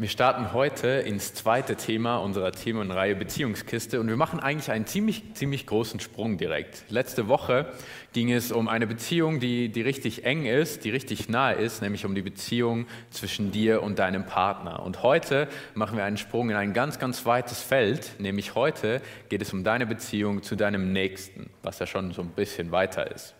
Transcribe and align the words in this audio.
Wir 0.00 0.08
starten 0.08 0.54
heute 0.54 0.88
ins 0.88 1.34
zweite 1.34 1.76
Thema 1.76 2.16
unserer 2.16 2.52
Themenreihe 2.52 3.14
Beziehungskiste 3.14 4.00
und 4.00 4.08
wir 4.08 4.16
machen 4.16 4.40
eigentlich 4.40 4.70
einen 4.70 4.86
ziemlich, 4.86 5.34
ziemlich 5.34 5.66
großen 5.66 6.00
Sprung 6.00 6.38
direkt. 6.38 6.84
Letzte 6.88 7.28
Woche 7.28 7.66
ging 8.14 8.32
es 8.32 8.50
um 8.50 8.66
eine 8.66 8.86
Beziehung, 8.86 9.40
die, 9.40 9.68
die 9.68 9.82
richtig 9.82 10.24
eng 10.24 10.46
ist, 10.46 10.86
die 10.86 10.90
richtig 10.90 11.28
nahe 11.28 11.56
ist, 11.56 11.82
nämlich 11.82 12.06
um 12.06 12.14
die 12.14 12.22
Beziehung 12.22 12.86
zwischen 13.10 13.52
dir 13.52 13.82
und 13.82 13.98
deinem 13.98 14.24
Partner. 14.24 14.82
Und 14.82 15.02
heute 15.02 15.48
machen 15.74 15.98
wir 15.98 16.04
einen 16.04 16.16
Sprung 16.16 16.48
in 16.48 16.56
ein 16.56 16.72
ganz, 16.72 16.98
ganz 16.98 17.26
weites 17.26 17.60
Feld, 17.60 18.12
nämlich 18.18 18.54
heute 18.54 19.02
geht 19.28 19.42
es 19.42 19.52
um 19.52 19.64
deine 19.64 19.84
Beziehung 19.84 20.42
zu 20.42 20.56
deinem 20.56 20.94
Nächsten, 20.94 21.50
was 21.62 21.78
ja 21.78 21.86
schon 21.86 22.12
so 22.12 22.22
ein 22.22 22.30
bisschen 22.30 22.72
weiter 22.72 23.10
ist. 23.14 23.34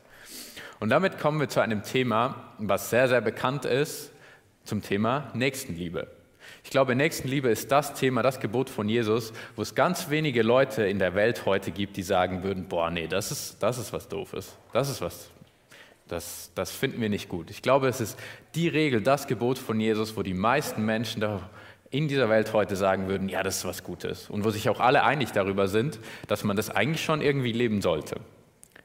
Und 0.78 0.90
damit 0.90 1.18
kommen 1.18 1.40
wir 1.40 1.48
zu 1.48 1.60
einem 1.60 1.84
Thema, 1.84 2.52
was 2.58 2.90
sehr, 2.90 3.08
sehr 3.08 3.22
bekannt 3.22 3.64
ist, 3.64 4.12
zum 4.64 4.82
Thema 4.82 5.30
Nächstenliebe. 5.32 6.19
Ich 6.62 6.70
glaube, 6.70 6.94
Nächstenliebe 6.94 7.48
ist 7.48 7.72
das 7.72 7.94
Thema, 7.94 8.22
das 8.22 8.40
Gebot 8.40 8.70
von 8.70 8.88
Jesus, 8.88 9.32
wo 9.56 9.62
es 9.62 9.74
ganz 9.74 10.10
wenige 10.10 10.42
Leute 10.42 10.86
in 10.86 10.98
der 10.98 11.14
Welt 11.14 11.46
heute 11.46 11.70
gibt, 11.70 11.96
die 11.96 12.02
sagen 12.02 12.42
würden, 12.42 12.68
boah, 12.68 12.90
nee, 12.90 13.06
das 13.06 13.30
ist, 13.30 13.62
das 13.62 13.78
ist 13.78 13.92
was 13.92 14.08
Doofes. 14.08 14.56
Das 14.72 14.90
ist 14.90 15.00
was, 15.00 15.30
das, 16.08 16.50
das 16.54 16.70
finden 16.70 17.00
wir 17.00 17.08
nicht 17.08 17.28
gut. 17.28 17.50
Ich 17.50 17.62
glaube, 17.62 17.88
es 17.88 18.00
ist 18.00 18.18
die 18.54 18.68
Regel, 18.68 19.00
das 19.00 19.26
Gebot 19.26 19.58
von 19.58 19.80
Jesus, 19.80 20.16
wo 20.16 20.22
die 20.22 20.34
meisten 20.34 20.84
Menschen 20.84 21.24
in 21.90 22.08
dieser 22.08 22.28
Welt 22.28 22.52
heute 22.52 22.76
sagen 22.76 23.08
würden, 23.08 23.28
ja, 23.28 23.42
das 23.42 23.58
ist 23.58 23.64
was 23.64 23.82
Gutes. 23.82 24.28
Und 24.30 24.44
wo 24.44 24.50
sich 24.50 24.68
auch 24.68 24.80
alle 24.80 25.02
einig 25.02 25.32
darüber 25.32 25.66
sind, 25.66 25.98
dass 26.28 26.44
man 26.44 26.56
das 26.56 26.70
eigentlich 26.70 27.04
schon 27.04 27.20
irgendwie 27.20 27.52
leben 27.52 27.80
sollte. 27.82 28.16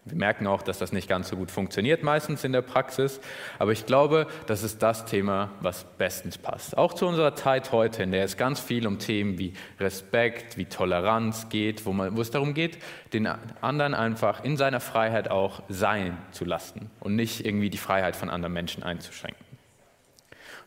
Wir 0.08 0.18
merken 0.18 0.46
auch, 0.46 0.62
dass 0.62 0.78
das 0.78 0.92
nicht 0.92 1.10
ganz 1.10 1.30
so 1.30 1.36
gut 1.36 1.50
funktioniert 1.50 2.04
meistens 2.04 2.44
in 2.44 2.52
der 2.52 2.62
Praxis, 2.62 3.20
aber 3.58 3.72
ich 3.72 3.88
glaube, 3.88 4.28
das 4.46 4.62
ist 4.62 4.84
das 4.84 5.06
Thema, 5.06 5.50
was 5.62 5.84
bestens 5.98 6.38
passt. 6.38 6.78
Auch 6.78 6.94
zu 6.94 7.08
unserer 7.08 7.34
Zeit 7.34 7.72
heute, 7.72 8.04
in 8.04 8.12
der 8.12 8.24
es 8.24 8.38
ganz 8.38 8.60
viel 8.60 8.86
um 8.86 9.00
Themen 9.00 9.40
wie 9.40 9.54
Respekt, 9.80 10.58
wie 10.58 10.66
Toleranz 10.66 11.50
geht, 11.50 11.88
wo, 11.88 11.92
man, 11.92 12.16
wo 12.16 12.22
es 12.22 12.30
darum 12.30 12.54
geht, 12.54 12.78
den 13.14 13.28
anderen 13.62 13.96
einfach 13.96 14.44
in 14.44 14.58
seiner 14.58 14.80
Freiheit 14.80 15.32
auch 15.32 15.64
sein 15.70 16.16
zu 16.32 16.46
lassen 16.46 16.92
und 17.00 17.16
nicht 17.16 17.44
irgendwie 17.44 17.72
die 17.72 17.80
Freiheit 17.80 18.16
von 18.16 18.30
anderen 18.30 18.54
Menschen 18.54 18.84
einzuschränken. 18.84 19.44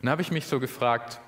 Und 0.01 0.05
da 0.05 0.11
habe 0.11 0.21
ich 0.21 0.31
mich 0.31 0.47
so 0.47 0.59
gefragt, 0.59 1.21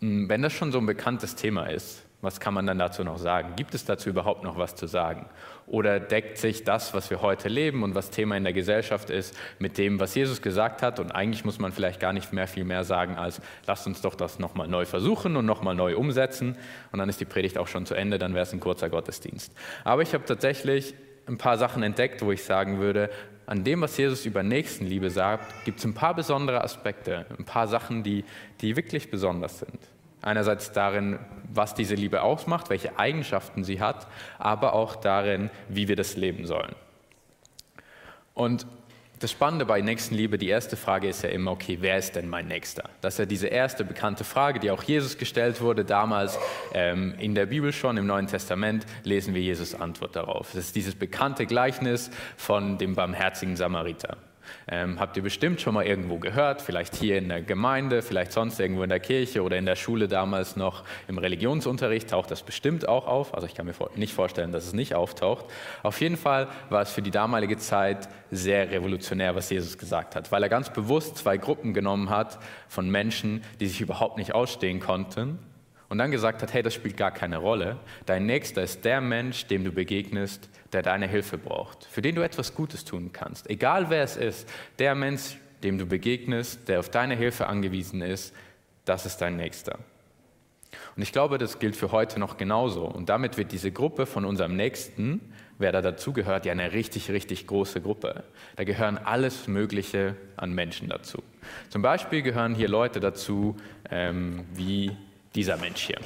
hm, 0.00 0.28
wenn 0.28 0.42
das 0.42 0.52
schon 0.52 0.70
so 0.70 0.78
ein 0.78 0.86
bekanntes 0.86 1.34
Thema 1.34 1.64
ist, 1.70 2.03
was 2.24 2.40
kann 2.40 2.54
man 2.54 2.66
dann 2.66 2.78
dazu 2.78 3.04
noch 3.04 3.18
sagen? 3.18 3.54
Gibt 3.56 3.74
es 3.74 3.84
dazu 3.84 4.08
überhaupt 4.08 4.42
noch 4.42 4.58
was 4.58 4.74
zu 4.74 4.86
sagen? 4.86 5.26
Oder 5.66 6.00
deckt 6.00 6.38
sich 6.38 6.64
das, 6.64 6.94
was 6.94 7.10
wir 7.10 7.22
heute 7.22 7.48
leben 7.48 7.82
und 7.82 7.94
was 7.94 8.10
Thema 8.10 8.36
in 8.36 8.44
der 8.44 8.52
Gesellschaft 8.52 9.10
ist, 9.10 9.36
mit 9.58 9.78
dem, 9.78 10.00
was 10.00 10.14
Jesus 10.14 10.42
gesagt 10.42 10.82
hat? 10.82 11.00
Und 11.00 11.12
eigentlich 11.12 11.44
muss 11.44 11.58
man 11.58 11.72
vielleicht 11.72 12.00
gar 12.00 12.12
nicht 12.12 12.32
mehr 12.32 12.46
viel 12.46 12.64
mehr 12.64 12.84
sagen 12.84 13.16
als, 13.16 13.40
lasst 13.66 13.86
uns 13.86 14.00
doch 14.00 14.14
das 14.14 14.38
nochmal 14.38 14.68
neu 14.68 14.84
versuchen 14.84 15.36
und 15.36 15.46
nochmal 15.46 15.74
neu 15.74 15.96
umsetzen. 15.96 16.56
Und 16.92 16.98
dann 16.98 17.08
ist 17.08 17.20
die 17.20 17.24
Predigt 17.24 17.58
auch 17.58 17.68
schon 17.68 17.86
zu 17.86 17.94
Ende, 17.94 18.18
dann 18.18 18.34
wäre 18.34 18.42
es 18.42 18.52
ein 18.52 18.60
kurzer 18.60 18.90
Gottesdienst. 18.90 19.52
Aber 19.84 20.02
ich 20.02 20.12
habe 20.14 20.24
tatsächlich 20.24 20.94
ein 21.26 21.38
paar 21.38 21.58
Sachen 21.58 21.82
entdeckt, 21.82 22.22
wo 22.22 22.32
ich 22.32 22.44
sagen 22.44 22.80
würde, 22.80 23.10
an 23.46 23.64
dem, 23.64 23.82
was 23.82 23.96
Jesus 23.96 24.24
über 24.24 24.42
Nächstenliebe 24.42 25.10
sagt, 25.10 25.64
gibt 25.64 25.78
es 25.78 25.84
ein 25.84 25.94
paar 25.94 26.14
besondere 26.14 26.62
Aspekte, 26.62 27.26
ein 27.38 27.44
paar 27.44 27.68
Sachen, 27.68 28.02
die, 28.02 28.24
die 28.60 28.76
wirklich 28.76 29.10
besonders 29.10 29.58
sind. 29.58 29.78
Einerseits 30.24 30.72
darin, 30.72 31.18
was 31.52 31.74
diese 31.74 31.94
Liebe 31.94 32.22
ausmacht, 32.22 32.70
welche 32.70 32.98
Eigenschaften 32.98 33.62
sie 33.62 33.80
hat, 33.80 34.06
aber 34.38 34.72
auch 34.72 34.96
darin, 34.96 35.50
wie 35.68 35.86
wir 35.86 35.96
das 35.96 36.16
leben 36.16 36.46
sollen. 36.46 36.74
Und 38.32 38.66
das 39.20 39.30
Spannende 39.30 39.66
bei 39.66 39.80
Nächstenliebe, 39.80 40.38
die 40.38 40.48
erste 40.48 40.76
Frage 40.76 41.08
ist 41.08 41.22
ja 41.22 41.28
immer, 41.28 41.52
okay, 41.52 41.78
wer 41.80 41.98
ist 41.98 42.16
denn 42.16 42.28
mein 42.28 42.48
Nächster? 42.48 42.90
Das 43.00 43.14
ist 43.14 43.18
ja 43.18 43.26
diese 43.26 43.46
erste 43.48 43.84
bekannte 43.84 44.24
Frage, 44.24 44.60
die 44.60 44.70
auch 44.70 44.82
Jesus 44.82 45.18
gestellt 45.18 45.60
wurde. 45.60 45.84
Damals 45.84 46.38
ähm, 46.72 47.14
in 47.18 47.34
der 47.34 47.46
Bibel 47.46 47.72
schon, 47.72 47.96
im 47.96 48.06
Neuen 48.06 48.26
Testament, 48.26 48.86
lesen 49.02 49.34
wir 49.34 49.42
Jesus 49.42 49.74
Antwort 49.74 50.16
darauf. 50.16 50.52
Das 50.52 50.64
ist 50.64 50.76
dieses 50.76 50.94
bekannte 50.94 51.46
Gleichnis 51.46 52.10
von 52.36 52.76
dem 52.78 52.94
barmherzigen 52.94 53.56
Samariter. 53.56 54.16
Ähm, 54.68 55.00
habt 55.00 55.16
ihr 55.16 55.22
bestimmt 55.22 55.60
schon 55.60 55.74
mal 55.74 55.84
irgendwo 55.84 56.18
gehört, 56.18 56.62
vielleicht 56.62 56.94
hier 56.94 57.18
in 57.18 57.28
der 57.28 57.42
Gemeinde, 57.42 58.02
vielleicht 58.02 58.32
sonst 58.32 58.60
irgendwo 58.60 58.82
in 58.82 58.88
der 58.88 59.00
Kirche 59.00 59.42
oder 59.42 59.56
in 59.56 59.66
der 59.66 59.76
Schule 59.76 60.08
damals 60.08 60.56
noch 60.56 60.84
im 61.08 61.18
Religionsunterricht 61.18 62.10
taucht 62.10 62.30
das 62.30 62.42
bestimmt 62.42 62.88
auch 62.88 63.06
auf. 63.06 63.34
Also 63.34 63.46
ich 63.46 63.54
kann 63.54 63.66
mir 63.66 63.74
nicht 63.96 64.14
vorstellen, 64.14 64.52
dass 64.52 64.64
es 64.64 64.72
nicht 64.72 64.94
auftaucht. 64.94 65.46
Auf 65.82 66.00
jeden 66.00 66.16
Fall 66.16 66.48
war 66.70 66.82
es 66.82 66.90
für 66.90 67.02
die 67.02 67.10
damalige 67.10 67.56
Zeit 67.58 68.08
sehr 68.30 68.70
revolutionär, 68.70 69.34
was 69.34 69.50
Jesus 69.50 69.78
gesagt 69.78 70.16
hat, 70.16 70.32
weil 70.32 70.42
er 70.42 70.48
ganz 70.48 70.70
bewusst 70.70 71.18
zwei 71.18 71.36
Gruppen 71.36 71.74
genommen 71.74 72.10
hat 72.10 72.38
von 72.68 72.88
Menschen, 72.90 73.42
die 73.60 73.66
sich 73.66 73.80
überhaupt 73.80 74.18
nicht 74.18 74.34
ausstehen 74.34 74.80
konnten 74.80 75.38
und 75.88 75.98
dann 75.98 76.10
gesagt 76.10 76.42
hat, 76.42 76.52
hey, 76.52 76.62
das 76.62 76.74
spielt 76.74 76.96
gar 76.96 77.12
keine 77.12 77.36
Rolle. 77.36 77.76
Dein 78.06 78.26
Nächster 78.26 78.62
ist 78.62 78.84
der 78.84 79.00
Mensch, 79.00 79.46
dem 79.46 79.64
du 79.64 79.70
begegnest, 79.70 80.48
der 80.74 80.82
deine 80.82 81.06
Hilfe 81.06 81.38
braucht, 81.38 81.84
für 81.84 82.02
den 82.02 82.14
du 82.14 82.22
etwas 82.22 82.54
Gutes 82.54 82.84
tun 82.84 83.10
kannst. 83.12 83.48
Egal 83.48 83.90
wer 83.90 84.02
es 84.02 84.16
ist, 84.16 84.48
der 84.78 84.94
Mensch, 84.94 85.38
dem 85.62 85.78
du 85.78 85.86
begegnest, 85.86 86.68
der 86.68 86.80
auf 86.80 86.90
deine 86.90 87.16
Hilfe 87.16 87.46
angewiesen 87.46 88.02
ist, 88.02 88.34
das 88.84 89.06
ist 89.06 89.18
dein 89.18 89.36
Nächster. 89.36 89.78
Und 90.96 91.02
ich 91.02 91.12
glaube, 91.12 91.38
das 91.38 91.58
gilt 91.58 91.76
für 91.76 91.92
heute 91.92 92.20
noch 92.20 92.36
genauso. 92.36 92.84
Und 92.84 93.08
damit 93.08 93.36
wird 93.36 93.52
diese 93.52 93.72
Gruppe 93.72 94.06
von 94.06 94.24
unserem 94.24 94.56
Nächsten, 94.56 95.20
wer 95.58 95.72
da 95.72 95.80
dazugehört, 95.80 96.46
ja 96.46 96.52
eine 96.52 96.72
richtig, 96.72 97.10
richtig 97.10 97.46
große 97.46 97.80
Gruppe. 97.80 98.24
Da 98.56 98.64
gehören 98.64 98.98
alles 98.98 99.48
Mögliche 99.48 100.16
an 100.36 100.52
Menschen 100.52 100.88
dazu. 100.88 101.22
Zum 101.70 101.82
Beispiel 101.82 102.22
gehören 102.22 102.54
hier 102.54 102.68
Leute 102.68 103.00
dazu, 103.00 103.56
ähm, 103.90 104.44
wie 104.54 104.96
dieser 105.34 105.56
Mensch 105.56 105.82
hier. 105.82 105.98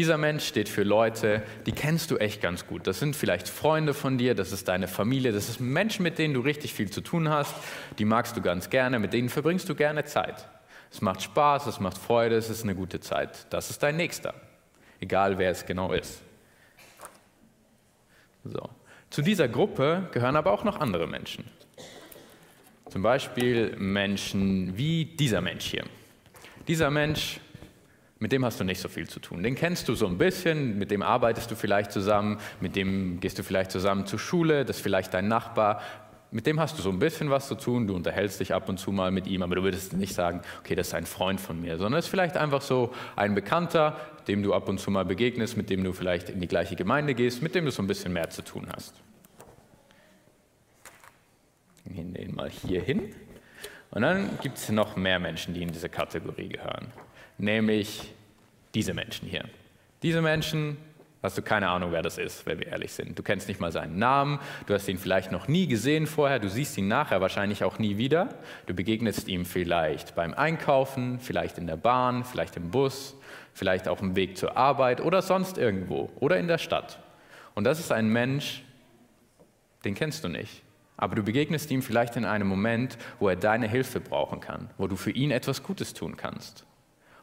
Dieser 0.00 0.16
Mensch 0.16 0.46
steht 0.46 0.70
für 0.70 0.82
Leute, 0.82 1.42
die 1.66 1.72
kennst 1.72 2.10
du 2.10 2.16
echt 2.16 2.40
ganz 2.40 2.66
gut. 2.66 2.86
Das 2.86 2.98
sind 2.98 3.14
vielleicht 3.14 3.50
Freunde 3.50 3.92
von 3.92 4.16
dir, 4.16 4.34
das 4.34 4.50
ist 4.50 4.66
deine 4.66 4.88
Familie, 4.88 5.30
das 5.30 5.50
ist 5.50 5.60
Menschen, 5.60 6.04
mit 6.04 6.18
denen 6.18 6.32
du 6.32 6.40
richtig 6.40 6.72
viel 6.72 6.90
zu 6.90 7.02
tun 7.02 7.28
hast, 7.28 7.54
die 7.98 8.06
magst 8.06 8.34
du 8.34 8.40
ganz 8.40 8.70
gerne, 8.70 8.98
mit 8.98 9.12
denen 9.12 9.28
verbringst 9.28 9.68
du 9.68 9.74
gerne 9.74 10.06
Zeit. 10.06 10.48
Es 10.90 11.02
macht 11.02 11.20
Spaß, 11.20 11.66
es 11.66 11.80
macht 11.80 11.98
Freude, 11.98 12.36
es 12.36 12.48
ist 12.48 12.62
eine 12.62 12.74
gute 12.74 13.00
Zeit. 13.00 13.46
Das 13.50 13.68
ist 13.68 13.82
dein 13.82 13.98
Nächster, 13.98 14.32
egal 15.00 15.36
wer 15.36 15.50
es 15.50 15.66
genau 15.66 15.92
ist. 15.92 16.22
So. 18.44 18.70
Zu 19.10 19.20
dieser 19.20 19.48
Gruppe 19.48 20.08
gehören 20.12 20.36
aber 20.36 20.52
auch 20.52 20.64
noch 20.64 20.80
andere 20.80 21.06
Menschen. 21.08 21.44
Zum 22.88 23.02
Beispiel 23.02 23.76
Menschen 23.76 24.78
wie 24.78 25.04
dieser 25.04 25.42
Mensch 25.42 25.66
hier. 25.66 25.84
Dieser 26.68 26.90
Mensch 26.90 27.38
mit 28.20 28.32
dem 28.32 28.44
hast 28.44 28.60
du 28.60 28.64
nicht 28.64 28.80
so 28.80 28.88
viel 28.88 29.08
zu 29.08 29.18
tun. 29.18 29.42
Den 29.42 29.54
kennst 29.54 29.88
du 29.88 29.94
so 29.94 30.06
ein 30.06 30.18
bisschen, 30.18 30.78
mit 30.78 30.90
dem 30.90 31.02
arbeitest 31.02 31.50
du 31.50 31.56
vielleicht 31.56 31.90
zusammen, 31.90 32.38
mit 32.60 32.76
dem 32.76 33.18
gehst 33.18 33.38
du 33.38 33.42
vielleicht 33.42 33.72
zusammen 33.72 34.06
zur 34.06 34.18
Schule, 34.18 34.64
das 34.66 34.76
ist 34.76 34.82
vielleicht 34.82 35.14
dein 35.14 35.26
Nachbar. 35.26 35.80
Mit 36.30 36.46
dem 36.46 36.60
hast 36.60 36.78
du 36.78 36.82
so 36.82 36.90
ein 36.90 36.98
bisschen 36.98 37.30
was 37.30 37.48
zu 37.48 37.54
tun, 37.54 37.86
du 37.86 37.96
unterhältst 37.96 38.38
dich 38.38 38.54
ab 38.54 38.68
und 38.68 38.78
zu 38.78 38.92
mal 38.92 39.10
mit 39.10 39.26
ihm, 39.26 39.42
aber 39.42 39.56
du 39.56 39.62
würdest 39.62 39.94
nicht 39.94 40.14
sagen, 40.14 40.42
okay, 40.60 40.74
das 40.74 40.88
ist 40.88 40.94
ein 40.94 41.06
Freund 41.06 41.40
von 41.40 41.60
mir, 41.60 41.78
sondern 41.78 41.98
es 41.98 42.04
ist 42.04 42.10
vielleicht 42.10 42.36
einfach 42.36 42.60
so 42.60 42.92
ein 43.16 43.34
Bekannter, 43.34 43.98
dem 44.28 44.42
du 44.42 44.52
ab 44.52 44.68
und 44.68 44.78
zu 44.78 44.90
mal 44.90 45.06
begegnest, 45.06 45.56
mit 45.56 45.70
dem 45.70 45.82
du 45.82 45.94
vielleicht 45.94 46.28
in 46.28 46.40
die 46.40 46.46
gleiche 46.46 46.76
Gemeinde 46.76 47.14
gehst, 47.14 47.42
mit 47.42 47.54
dem 47.54 47.64
du 47.64 47.70
so 47.70 47.82
ein 47.82 47.86
bisschen 47.88 48.12
mehr 48.12 48.28
zu 48.28 48.42
tun 48.42 48.68
hast. 48.72 48.94
Wir 51.84 51.94
nehmen 51.94 52.12
den 52.12 52.34
mal 52.34 52.50
hier 52.50 52.82
hin. 52.82 53.14
Und 53.90 54.02
dann 54.02 54.38
gibt 54.42 54.58
es 54.58 54.68
noch 54.68 54.96
mehr 54.96 55.18
Menschen, 55.18 55.54
die 55.54 55.62
in 55.62 55.72
diese 55.72 55.88
Kategorie 55.88 56.48
gehören 56.48 56.92
nämlich 57.40 58.12
diese 58.74 58.94
Menschen 58.94 59.28
hier. 59.28 59.44
Diese 60.02 60.22
Menschen, 60.22 60.76
hast 61.22 61.36
du 61.36 61.42
keine 61.42 61.68
Ahnung, 61.68 61.92
wer 61.92 62.02
das 62.02 62.18
ist, 62.18 62.46
wenn 62.46 62.58
wir 62.58 62.68
ehrlich 62.68 62.92
sind. 62.92 63.18
Du 63.18 63.22
kennst 63.22 63.48
nicht 63.48 63.60
mal 63.60 63.72
seinen 63.72 63.98
Namen, 63.98 64.38
du 64.66 64.74
hast 64.74 64.88
ihn 64.88 64.98
vielleicht 64.98 65.32
noch 65.32 65.48
nie 65.48 65.66
gesehen 65.66 66.06
vorher, 66.06 66.38
du 66.38 66.48
siehst 66.48 66.78
ihn 66.78 66.88
nachher 66.88 67.20
wahrscheinlich 67.20 67.64
auch 67.64 67.78
nie 67.78 67.98
wieder. 67.98 68.28
Du 68.66 68.74
begegnest 68.74 69.28
ihm 69.28 69.44
vielleicht 69.44 70.14
beim 70.14 70.32
Einkaufen, 70.34 71.20
vielleicht 71.20 71.58
in 71.58 71.66
der 71.66 71.76
Bahn, 71.76 72.24
vielleicht 72.24 72.56
im 72.56 72.70
Bus, 72.70 73.16
vielleicht 73.52 73.88
auf 73.88 73.98
dem 73.98 74.16
Weg 74.16 74.38
zur 74.38 74.56
Arbeit 74.56 75.00
oder 75.00 75.20
sonst 75.20 75.58
irgendwo 75.58 76.10
oder 76.20 76.38
in 76.38 76.48
der 76.48 76.58
Stadt. 76.58 77.00
Und 77.54 77.64
das 77.64 77.80
ist 77.80 77.92
ein 77.92 78.08
Mensch, 78.08 78.62
den 79.84 79.94
kennst 79.94 80.24
du 80.24 80.28
nicht. 80.28 80.62
Aber 81.00 81.16
du 81.16 81.22
begegnest 81.22 81.70
ihm 81.70 81.80
vielleicht 81.80 82.16
in 82.16 82.26
einem 82.26 82.46
Moment, 82.46 82.98
wo 83.18 83.30
er 83.30 83.36
deine 83.36 83.66
Hilfe 83.66 84.00
brauchen 84.00 84.40
kann, 84.40 84.68
wo 84.76 84.86
du 84.86 84.96
für 84.96 85.10
ihn 85.10 85.30
etwas 85.30 85.62
Gutes 85.62 85.94
tun 85.94 86.18
kannst. 86.18 86.66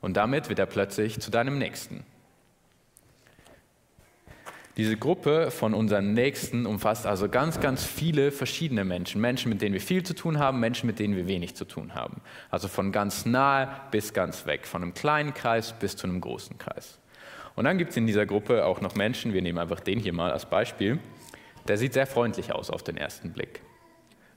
Und 0.02 0.18
damit 0.18 0.50
wird 0.50 0.58
er 0.58 0.66
plötzlich 0.66 1.20
zu 1.20 1.30
deinem 1.30 1.60
Nächsten. 1.60 2.04
Diese 4.78 4.98
Gruppe 4.98 5.52
von 5.52 5.76
unseren 5.76 6.16
Nächsten 6.16 6.66
umfasst 6.66 7.06
also 7.06 7.30
ganz, 7.30 7.60
ganz 7.60 7.84
viele 7.84 8.32
verschiedene 8.32 8.84
Menschen. 8.84 9.22
Menschen, 9.22 9.50
mit 9.50 9.62
denen 9.62 9.74
wir 9.74 9.82
viel 9.82 10.02
zu 10.02 10.16
tun 10.16 10.40
haben, 10.40 10.60
Menschen, 10.60 10.88
mit 10.88 10.98
denen 10.98 11.16
wir 11.16 11.28
wenig 11.28 11.56
zu 11.56 11.66
tun 11.66 11.94
haben. 11.94 12.22
Also 12.50 12.68
von 12.68 12.92
ganz 12.92 13.28
nahe 13.28 13.70
bis 13.92 14.12
ganz 14.12 14.48
weg, 14.48 14.66
von 14.66 14.82
einem 14.82 14.96
kleinen 14.96 15.36
Kreis 15.36 15.74
bis 15.74 15.96
zu 15.96 16.08
einem 16.08 16.20
großen 16.20 16.58
Kreis. 16.58 16.98
Und 17.56 17.66
dann 17.66 17.78
gibt 17.78 17.92
es 17.92 17.98
in 17.98 18.08
dieser 18.08 18.26
Gruppe 18.26 18.66
auch 18.66 18.82
noch 18.82 18.96
Menschen, 18.96 19.34
wir 19.34 19.44
nehmen 19.44 19.60
einfach 19.60 19.82
den 19.82 20.00
hier 20.00 20.14
mal 20.14 20.32
als 20.32 20.48
Beispiel, 20.48 20.98
der 21.68 21.78
sieht 21.78 21.94
sehr 21.94 22.08
freundlich 22.08 22.54
aus 22.54 22.72
auf 22.72 22.82
den 22.82 22.98
ersten 22.98 23.34
Blick. 23.34 23.62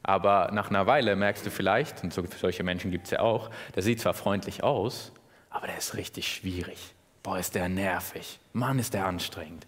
Aber 0.03 0.51
nach 0.53 0.71
einer 0.71 0.87
Weile 0.87 1.15
merkst 1.17 1.45
du 1.45 1.51
vielleicht, 1.51 2.03
und 2.03 2.13
solche 2.13 2.63
Menschen 2.63 2.91
gibt 2.91 3.07
es 3.07 3.11
ja 3.11 3.21
auch, 3.21 3.51
der 3.75 3.83
sieht 3.83 4.01
zwar 4.01 4.15
freundlich 4.15 4.63
aus, 4.65 5.13
aber 5.51 5.67
der 5.67 5.79
ist 5.79 5.97
richtig 5.97 6.33
schwierig. 6.33 6.95
Boah, 7.23 7.39
ist 7.39 7.55
der 7.55 7.69
nervig. 7.69 8.41
Mann, 8.53 8.79
ist 8.79 8.95
der 8.95 9.05
anstrengend. 9.07 9.67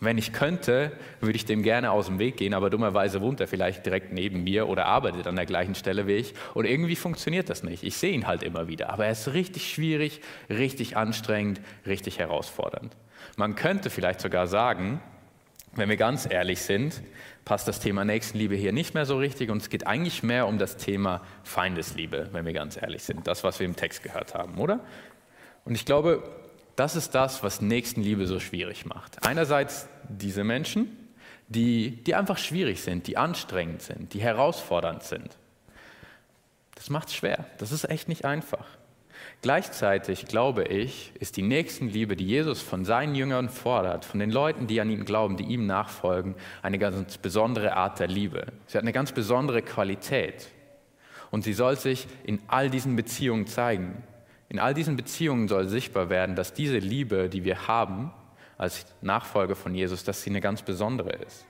Wenn 0.00 0.16
ich 0.16 0.32
könnte, 0.32 0.92
würde 1.20 1.34
ich 1.34 1.44
dem 1.44 1.64
gerne 1.64 1.90
aus 1.90 2.06
dem 2.06 2.20
Weg 2.20 2.36
gehen, 2.36 2.54
aber 2.54 2.70
dummerweise 2.70 3.20
wohnt 3.20 3.40
er 3.40 3.48
vielleicht 3.48 3.84
direkt 3.84 4.12
neben 4.12 4.44
mir 4.44 4.68
oder 4.68 4.86
arbeitet 4.86 5.26
an 5.26 5.34
der 5.34 5.46
gleichen 5.46 5.74
Stelle 5.74 6.06
wie 6.06 6.12
ich 6.12 6.34
und 6.54 6.66
irgendwie 6.66 6.94
funktioniert 6.94 7.50
das 7.50 7.64
nicht. 7.64 7.82
Ich 7.82 7.96
sehe 7.96 8.12
ihn 8.12 8.28
halt 8.28 8.44
immer 8.44 8.68
wieder, 8.68 8.90
aber 8.90 9.06
er 9.06 9.12
ist 9.12 9.32
richtig 9.32 9.72
schwierig, 9.72 10.20
richtig 10.48 10.96
anstrengend, 10.96 11.60
richtig 11.84 12.20
herausfordernd. 12.20 12.96
Man 13.36 13.56
könnte 13.56 13.90
vielleicht 13.90 14.20
sogar 14.20 14.46
sagen, 14.46 15.00
wenn 15.72 15.88
wir 15.88 15.96
ganz 15.96 16.26
ehrlich 16.30 16.62
sind, 16.62 17.02
passt 17.44 17.68
das 17.68 17.80
Thema 17.80 18.04
Nächstenliebe 18.04 18.54
hier 18.54 18.72
nicht 18.72 18.94
mehr 18.94 19.06
so 19.06 19.18
richtig 19.18 19.50
und 19.50 19.62
es 19.62 19.70
geht 19.70 19.86
eigentlich 19.86 20.22
mehr 20.22 20.46
um 20.46 20.58
das 20.58 20.76
Thema 20.76 21.22
Feindesliebe, 21.44 22.28
wenn 22.32 22.44
wir 22.44 22.52
ganz 22.52 22.76
ehrlich 22.76 23.02
sind. 23.02 23.26
Das, 23.26 23.44
was 23.44 23.58
wir 23.58 23.66
im 23.66 23.76
Text 23.76 24.02
gehört 24.02 24.34
haben, 24.34 24.58
oder? 24.58 24.80
Und 25.64 25.74
ich 25.74 25.84
glaube, 25.84 26.22
das 26.76 26.94
ist 26.94 27.14
das, 27.14 27.42
was 27.42 27.60
Nächstenliebe 27.60 28.26
so 28.26 28.38
schwierig 28.38 28.86
macht. 28.86 29.26
Einerseits 29.26 29.88
diese 30.08 30.44
Menschen, 30.44 30.96
die, 31.48 32.02
die 32.04 32.14
einfach 32.14 32.38
schwierig 32.38 32.82
sind, 32.82 33.06
die 33.06 33.16
anstrengend 33.16 33.82
sind, 33.82 34.14
die 34.14 34.20
herausfordernd 34.20 35.02
sind. 35.02 35.36
Das 36.74 36.90
macht 36.90 37.08
es 37.08 37.14
schwer. 37.14 37.46
Das 37.58 37.72
ist 37.72 37.84
echt 37.90 38.08
nicht 38.08 38.24
einfach. 38.24 38.66
Gleichzeitig 39.40 40.26
glaube 40.26 40.64
ich, 40.64 41.12
ist 41.20 41.36
die 41.36 41.42
Nächstenliebe, 41.42 42.16
die 42.16 42.26
Jesus 42.26 42.60
von 42.60 42.84
seinen 42.84 43.14
Jüngern 43.14 43.48
fordert, 43.48 44.04
von 44.04 44.18
den 44.18 44.32
Leuten, 44.32 44.66
die 44.66 44.80
an 44.80 44.90
ihn 44.90 45.04
glauben, 45.04 45.36
die 45.36 45.44
ihm 45.44 45.64
nachfolgen, 45.64 46.34
eine 46.60 46.78
ganz 46.78 47.18
besondere 47.18 47.76
Art 47.76 48.00
der 48.00 48.08
Liebe. 48.08 48.46
Sie 48.66 48.76
hat 48.76 48.82
eine 48.82 48.92
ganz 48.92 49.12
besondere 49.12 49.62
Qualität. 49.62 50.48
Und 51.30 51.44
sie 51.44 51.52
soll 51.52 51.76
sich 51.76 52.08
in 52.24 52.40
all 52.48 52.68
diesen 52.68 52.96
Beziehungen 52.96 53.46
zeigen. 53.46 54.02
In 54.48 54.58
all 54.58 54.74
diesen 54.74 54.96
Beziehungen 54.96 55.46
soll 55.46 55.68
sichtbar 55.68 56.10
werden, 56.10 56.34
dass 56.34 56.52
diese 56.52 56.78
Liebe, 56.78 57.28
die 57.28 57.44
wir 57.44 57.68
haben 57.68 58.12
als 58.56 58.86
Nachfolger 59.02 59.54
von 59.54 59.72
Jesus, 59.72 60.02
dass 60.02 60.22
sie 60.22 60.30
eine 60.30 60.40
ganz 60.40 60.62
besondere 60.62 61.12
ist. 61.12 61.46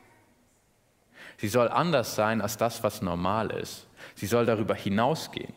Sie 1.38 1.48
soll 1.48 1.68
anders 1.68 2.16
sein 2.16 2.42
als 2.42 2.56
das, 2.56 2.82
was 2.82 3.00
normal 3.00 3.50
ist. 3.52 3.86
Sie 4.14 4.26
soll 4.26 4.44
darüber 4.44 4.74
hinausgehen. 4.74 5.54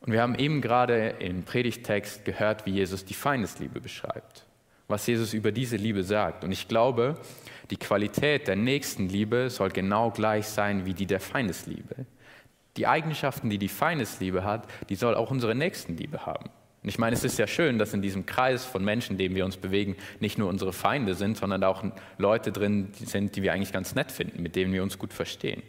Und 0.00 0.12
wir 0.12 0.22
haben 0.22 0.34
eben 0.36 0.60
gerade 0.60 1.14
im 1.18 1.44
Predigtext 1.44 2.24
gehört, 2.24 2.66
wie 2.66 2.72
Jesus 2.72 3.04
die 3.04 3.14
Feindesliebe 3.14 3.80
beschreibt, 3.80 4.44
was 4.88 5.06
Jesus 5.06 5.34
über 5.34 5.52
diese 5.52 5.76
Liebe 5.76 6.02
sagt. 6.04 6.44
Und 6.44 6.52
ich 6.52 6.68
glaube, 6.68 7.18
die 7.70 7.76
Qualität 7.76 8.46
der 8.46 8.56
Nächstenliebe 8.56 9.50
soll 9.50 9.70
genau 9.70 10.10
gleich 10.10 10.46
sein 10.46 10.86
wie 10.86 10.94
die 10.94 11.06
der 11.06 11.20
Feindesliebe 11.20 12.06
die 12.76 12.86
Eigenschaften, 12.86 13.50
die 13.50 13.58
die 13.58 13.68
Feindesliebe 13.68 14.44
hat, 14.44 14.66
die 14.88 14.94
soll 14.94 15.14
auch 15.14 15.30
unsere 15.30 15.54
Nächstenliebe 15.54 16.26
haben. 16.26 16.50
Und 16.82 16.88
ich 16.88 16.98
meine, 16.98 17.14
es 17.14 17.24
ist 17.24 17.38
ja 17.38 17.46
schön, 17.46 17.78
dass 17.78 17.94
in 17.94 18.02
diesem 18.02 18.26
Kreis 18.26 18.64
von 18.64 18.84
Menschen, 18.84 19.12
in 19.12 19.18
dem 19.18 19.34
wir 19.34 19.44
uns 19.44 19.56
bewegen, 19.56 19.96
nicht 20.20 20.38
nur 20.38 20.48
unsere 20.48 20.72
Feinde 20.72 21.14
sind, 21.14 21.36
sondern 21.36 21.64
auch 21.64 21.82
Leute 22.18 22.52
drin 22.52 22.88
sind, 22.92 23.34
die 23.34 23.42
wir 23.42 23.52
eigentlich 23.52 23.72
ganz 23.72 23.94
nett 23.94 24.12
finden, 24.12 24.42
mit 24.42 24.54
denen 24.54 24.72
wir 24.72 24.82
uns 24.82 24.98
gut 24.98 25.12
verstehen. 25.12 25.62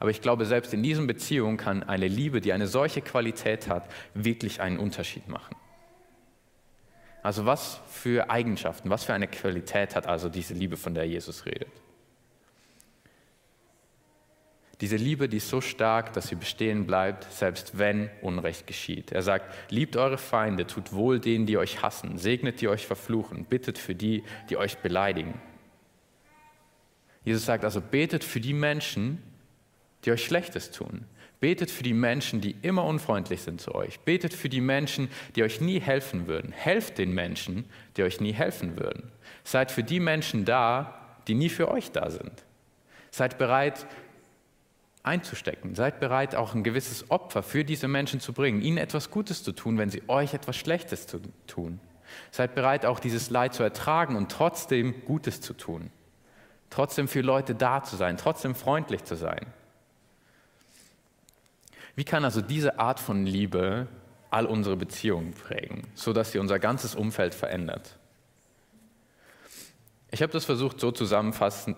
Aber 0.00 0.10
ich 0.10 0.20
glaube, 0.20 0.44
selbst 0.44 0.72
in 0.72 0.82
diesen 0.82 1.06
Beziehungen 1.06 1.56
kann 1.56 1.82
eine 1.82 2.08
Liebe, 2.08 2.40
die 2.40 2.52
eine 2.52 2.66
solche 2.66 3.00
Qualität 3.00 3.68
hat, 3.68 3.88
wirklich 4.14 4.60
einen 4.60 4.78
Unterschied 4.78 5.28
machen. 5.28 5.56
Also 7.22 7.46
was 7.46 7.80
für 7.88 8.30
Eigenschaften, 8.30 8.90
was 8.90 9.04
für 9.04 9.14
eine 9.14 9.26
Qualität 9.26 9.96
hat 9.96 10.06
also 10.06 10.28
diese 10.28 10.54
Liebe, 10.54 10.76
von 10.76 10.94
der 10.94 11.06
Jesus 11.06 11.46
redet? 11.46 11.68
Diese 14.80 14.94
Liebe, 14.94 15.28
die 15.28 15.38
ist 15.38 15.48
so 15.48 15.60
stark, 15.60 16.12
dass 16.12 16.28
sie 16.28 16.36
bestehen 16.36 16.86
bleibt, 16.86 17.24
selbst 17.32 17.78
wenn 17.78 18.10
Unrecht 18.22 18.68
geschieht. 18.68 19.10
Er 19.10 19.22
sagt, 19.22 19.72
liebt 19.72 19.96
eure 19.96 20.18
Feinde, 20.18 20.68
tut 20.68 20.92
wohl 20.92 21.18
denen, 21.18 21.46
die 21.46 21.58
euch 21.58 21.82
hassen, 21.82 22.16
segnet 22.16 22.60
die 22.60 22.68
euch 22.68 22.86
verfluchen, 22.86 23.44
bittet 23.44 23.76
für 23.76 23.96
die, 23.96 24.22
die 24.50 24.56
euch 24.56 24.78
beleidigen. 24.78 25.34
Jesus 27.24 27.44
sagt 27.44 27.64
also, 27.64 27.80
betet 27.80 28.22
für 28.22 28.40
die 28.40 28.54
Menschen, 28.54 29.20
die 30.04 30.12
euch 30.12 30.24
Schlechtes 30.24 30.70
tun. 30.70 31.04
Betet 31.40 31.70
für 31.70 31.84
die 31.84 31.94
Menschen, 31.94 32.40
die 32.40 32.56
immer 32.62 32.84
unfreundlich 32.84 33.42
sind 33.42 33.60
zu 33.60 33.74
euch. 33.74 34.00
Betet 34.00 34.34
für 34.34 34.48
die 34.48 34.60
Menschen, 34.60 35.08
die 35.36 35.44
euch 35.44 35.60
nie 35.60 35.80
helfen 35.80 36.26
würden. 36.26 36.52
Helft 36.52 36.98
den 36.98 37.12
Menschen, 37.12 37.64
die 37.96 38.02
euch 38.02 38.20
nie 38.20 38.32
helfen 38.32 38.78
würden. 38.78 39.12
Seid 39.44 39.70
für 39.70 39.84
die 39.84 40.00
Menschen 40.00 40.44
da, 40.44 41.16
die 41.28 41.34
nie 41.34 41.48
für 41.48 41.70
euch 41.70 41.92
da 41.92 42.10
sind. 42.10 42.44
Seid 43.12 43.38
bereit, 43.38 43.86
einzustecken. 45.04 45.74
Seid 45.74 46.00
bereit, 46.00 46.34
auch 46.34 46.54
ein 46.54 46.64
gewisses 46.64 47.10
Opfer 47.10 47.42
für 47.42 47.64
diese 47.64 47.88
Menschen 47.88 48.20
zu 48.20 48.32
bringen, 48.32 48.60
ihnen 48.60 48.78
etwas 48.78 49.10
Gutes 49.10 49.42
zu 49.42 49.52
tun, 49.52 49.78
wenn 49.78 49.90
sie 49.90 50.02
euch 50.08 50.34
etwas 50.34 50.56
Schlechtes 50.56 51.06
tun. 51.46 51.80
Seid 52.30 52.54
bereit, 52.54 52.84
auch 52.84 53.00
dieses 53.00 53.30
Leid 53.30 53.54
zu 53.54 53.62
ertragen 53.62 54.16
und 54.16 54.32
trotzdem 54.32 55.04
Gutes 55.04 55.40
zu 55.40 55.54
tun. 55.54 55.90
Trotzdem 56.70 57.08
für 57.08 57.20
Leute 57.20 57.54
da 57.54 57.82
zu 57.82 57.96
sein, 57.96 58.16
trotzdem 58.16 58.54
freundlich 58.54 59.04
zu 59.04 59.14
sein. 59.14 59.46
Wie 61.98 62.04
kann 62.04 62.24
also 62.24 62.40
diese 62.40 62.78
Art 62.78 63.00
von 63.00 63.26
Liebe 63.26 63.88
all 64.30 64.46
unsere 64.46 64.76
Beziehungen 64.76 65.32
prägen, 65.32 65.82
sodass 65.96 66.30
sie 66.30 66.38
unser 66.38 66.60
ganzes 66.60 66.94
Umfeld 66.94 67.34
verändert? 67.34 67.98
Ich 70.12 70.22
habe 70.22 70.32
das 70.32 70.44
versucht 70.44 70.78
so 70.78 70.92
zusammenzufassen, 70.92 71.74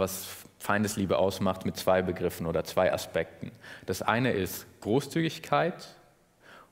was 0.00 0.26
Feindesliebe 0.58 1.18
ausmacht 1.18 1.64
mit 1.64 1.76
zwei 1.76 2.02
Begriffen 2.02 2.48
oder 2.48 2.64
zwei 2.64 2.92
Aspekten. 2.92 3.52
Das 3.86 4.02
eine 4.02 4.32
ist 4.32 4.66
Großzügigkeit 4.80 5.94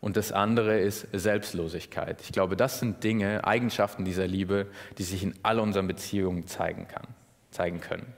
und 0.01 0.17
das 0.17 0.33
andere 0.33 0.77
ist 0.81 1.07
Selbstlosigkeit. 1.13 2.21
Ich 2.21 2.33
glaube, 2.33 2.57
das 2.57 2.81
sind 2.81 3.05
Dinge, 3.05 3.45
Eigenschaften 3.45 4.05
dieser 4.05 4.27
Liebe, 4.27 4.67
die 4.99 5.05
sich 5.05 5.23
in 5.23 5.37
all 5.45 5.61
unseren 5.61 5.87
Beziehungen 5.87 6.49
zeigen, 6.49 6.89
kann, 6.89 7.07
zeigen 7.53 7.81
können. 7.81 8.13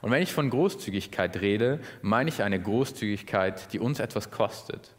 Und 0.00 0.10
wenn 0.10 0.22
ich 0.22 0.32
von 0.32 0.50
Großzügigkeit 0.50 1.40
rede, 1.40 1.80
meine 2.00 2.28
ich 2.28 2.42
eine 2.42 2.60
Großzügigkeit, 2.60 3.72
die 3.72 3.78
uns 3.78 4.00
etwas 4.00 4.30
kostet, 4.30 4.90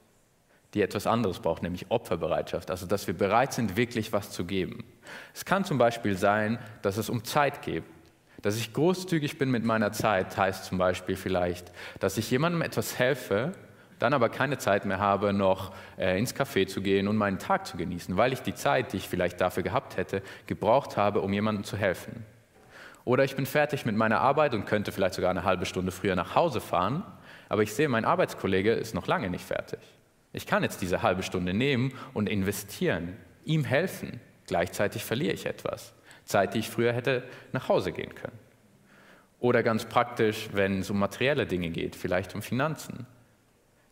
die 0.73 0.81
etwas 0.81 1.07
anderes 1.07 1.39
braucht, 1.39 1.63
nämlich 1.63 1.85
Opferbereitschaft, 1.89 2.71
also 2.71 2.85
dass 2.85 3.07
wir 3.07 3.13
bereit 3.13 3.53
sind, 3.53 3.77
wirklich 3.77 4.11
was 4.13 4.31
zu 4.31 4.45
geben. 4.45 4.83
Es 5.33 5.45
kann 5.45 5.65
zum 5.65 5.77
Beispiel 5.77 6.17
sein, 6.17 6.57
dass 6.81 6.97
es 6.97 7.09
um 7.09 7.23
Zeit 7.23 7.61
geht, 7.61 7.83
dass 8.41 8.57
ich 8.57 8.73
großzügig 8.73 9.37
bin 9.37 9.51
mit 9.51 9.63
meiner 9.63 9.91
Zeit 9.93 10.35
heißt 10.35 10.65
zum 10.65 10.77
Beispiel 10.77 11.15
vielleicht, 11.15 11.71
dass 11.99 12.17
ich 12.17 12.29
jemandem 12.29 12.61
etwas 12.61 12.99
helfe, 12.99 13.53
dann 13.99 14.13
aber 14.13 14.27
keine 14.27 14.57
Zeit 14.57 14.83
mehr 14.85 14.99
habe, 14.99 15.31
noch 15.31 15.73
äh, 15.97 16.19
ins 16.19 16.35
Café 16.35 16.67
zu 16.67 16.81
gehen 16.81 17.07
und 17.07 17.15
meinen 17.15 17.39
Tag 17.39 17.65
zu 17.65 17.77
genießen, 17.77 18.17
weil 18.17 18.33
ich 18.33 18.41
die 18.41 18.53
Zeit, 18.53 18.91
die 18.91 18.97
ich 18.97 19.07
vielleicht 19.07 19.39
dafür 19.39 19.63
gehabt 19.63 19.95
hätte, 19.95 20.21
gebraucht 20.45 20.97
habe, 20.97 21.21
um 21.21 21.31
jemandem 21.31 21.63
zu 21.63 21.77
helfen. 21.77 22.25
Oder 23.05 23.23
ich 23.23 23.35
bin 23.35 23.45
fertig 23.45 23.85
mit 23.85 23.95
meiner 23.95 24.21
Arbeit 24.21 24.53
und 24.53 24.65
könnte 24.65 24.91
vielleicht 24.91 25.15
sogar 25.15 25.29
eine 25.29 25.43
halbe 25.43 25.65
Stunde 25.65 25.91
früher 25.91 26.15
nach 26.15 26.35
Hause 26.35 26.61
fahren, 26.61 27.03
aber 27.49 27.63
ich 27.63 27.73
sehe, 27.73 27.89
mein 27.89 28.05
Arbeitskollege 28.05 28.71
ist 28.71 28.95
noch 28.95 29.07
lange 29.07 29.29
nicht 29.29 29.45
fertig. 29.45 29.79
Ich 30.31 30.47
kann 30.47 30.63
jetzt 30.63 30.81
diese 30.81 31.03
halbe 31.03 31.21
Stunde 31.21 31.53
nehmen 31.53 31.93
und 32.13 32.27
investieren, 32.27 33.17
ihm 33.45 33.65
helfen. 33.65 34.19
Gleichzeitig 34.47 35.03
verliere 35.03 35.33
ich 35.33 35.45
etwas. 35.45 35.93
Zeit, 36.25 36.53
die 36.53 36.59
ich 36.59 36.69
früher 36.69 36.93
hätte 36.93 37.23
nach 37.51 37.69
Hause 37.69 37.91
gehen 37.91 38.15
können. 38.15 38.39
Oder 39.39 39.61
ganz 39.61 39.85
praktisch, 39.85 40.49
wenn 40.53 40.79
es 40.79 40.89
um 40.89 40.97
materielle 40.97 41.45
Dinge 41.45 41.69
geht, 41.69 41.95
vielleicht 41.95 42.33
um 42.33 42.41
Finanzen. 42.41 43.05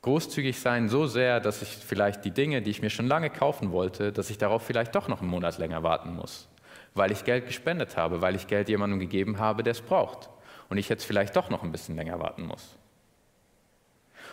Großzügig 0.02 0.60
sein 0.60 0.90
so 0.90 1.06
sehr, 1.06 1.40
dass 1.40 1.62
ich 1.62 1.70
vielleicht 1.70 2.26
die 2.26 2.32
Dinge, 2.32 2.62
die 2.62 2.72
ich 2.72 2.82
mir 2.82 2.90
schon 2.90 3.08
lange 3.08 3.30
kaufen 3.30 3.72
wollte, 3.72 4.12
dass 4.12 4.30
ich 4.30 4.38
darauf 4.38 4.64
vielleicht 4.64 4.96
doch 4.96 5.08
noch 5.08 5.22
einen 5.22 5.30
Monat 5.30 5.60
länger 5.60 5.84
warten 5.84 6.16
muss, 6.16 6.48
weil 6.94 7.12
ich 7.12 7.24
Geld 7.24 7.48
gespendet 7.48 7.98
habe, 7.98 8.22
weil 8.22 8.36
ich 8.36 8.48
Geld 8.48 8.70
jemandem 8.70 9.00
gegeben 9.00 9.40
habe, 9.40 9.64
der 9.64 9.72
es 9.72 9.82
braucht 9.82 10.30
und 10.70 10.78
ich 10.78 10.90
jetzt 10.90 11.06
vielleicht 11.06 11.36
doch 11.36 11.50
noch 11.50 11.64
ein 11.64 11.72
bisschen 11.72 11.96
länger 11.96 12.20
warten 12.20 12.46
muss. 12.46 12.78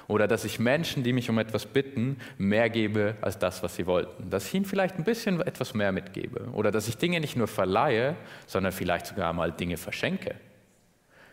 Oder 0.09 0.27
dass 0.27 0.45
ich 0.45 0.59
Menschen, 0.59 1.03
die 1.03 1.13
mich 1.13 1.29
um 1.29 1.39
etwas 1.39 1.67
bitten, 1.67 2.19
mehr 2.39 2.71
gebe 2.71 3.17
als 3.21 3.39
das, 3.39 3.63
was 3.63 3.77
sie 3.77 3.87
wollten. 3.87 4.31
Dass 4.31 4.47
ich 4.47 4.55
ihnen 4.55 4.65
vielleicht 4.65 4.97
ein 4.97 5.05
bisschen 5.05 5.41
etwas 5.43 5.75
mehr 5.75 5.93
mitgebe. 5.93 6.49
Oder 6.53 6.71
dass 6.71 6.89
ich 6.89 6.97
Dinge 6.97 7.21
nicht 7.21 7.37
nur 7.37 7.47
verleihe, 7.47 8.17
sondern 8.47 8.73
vielleicht 8.73 9.07
sogar 9.07 9.35
mal 9.35 9.53
Dinge 9.53 9.77
verschenke. 9.77 10.35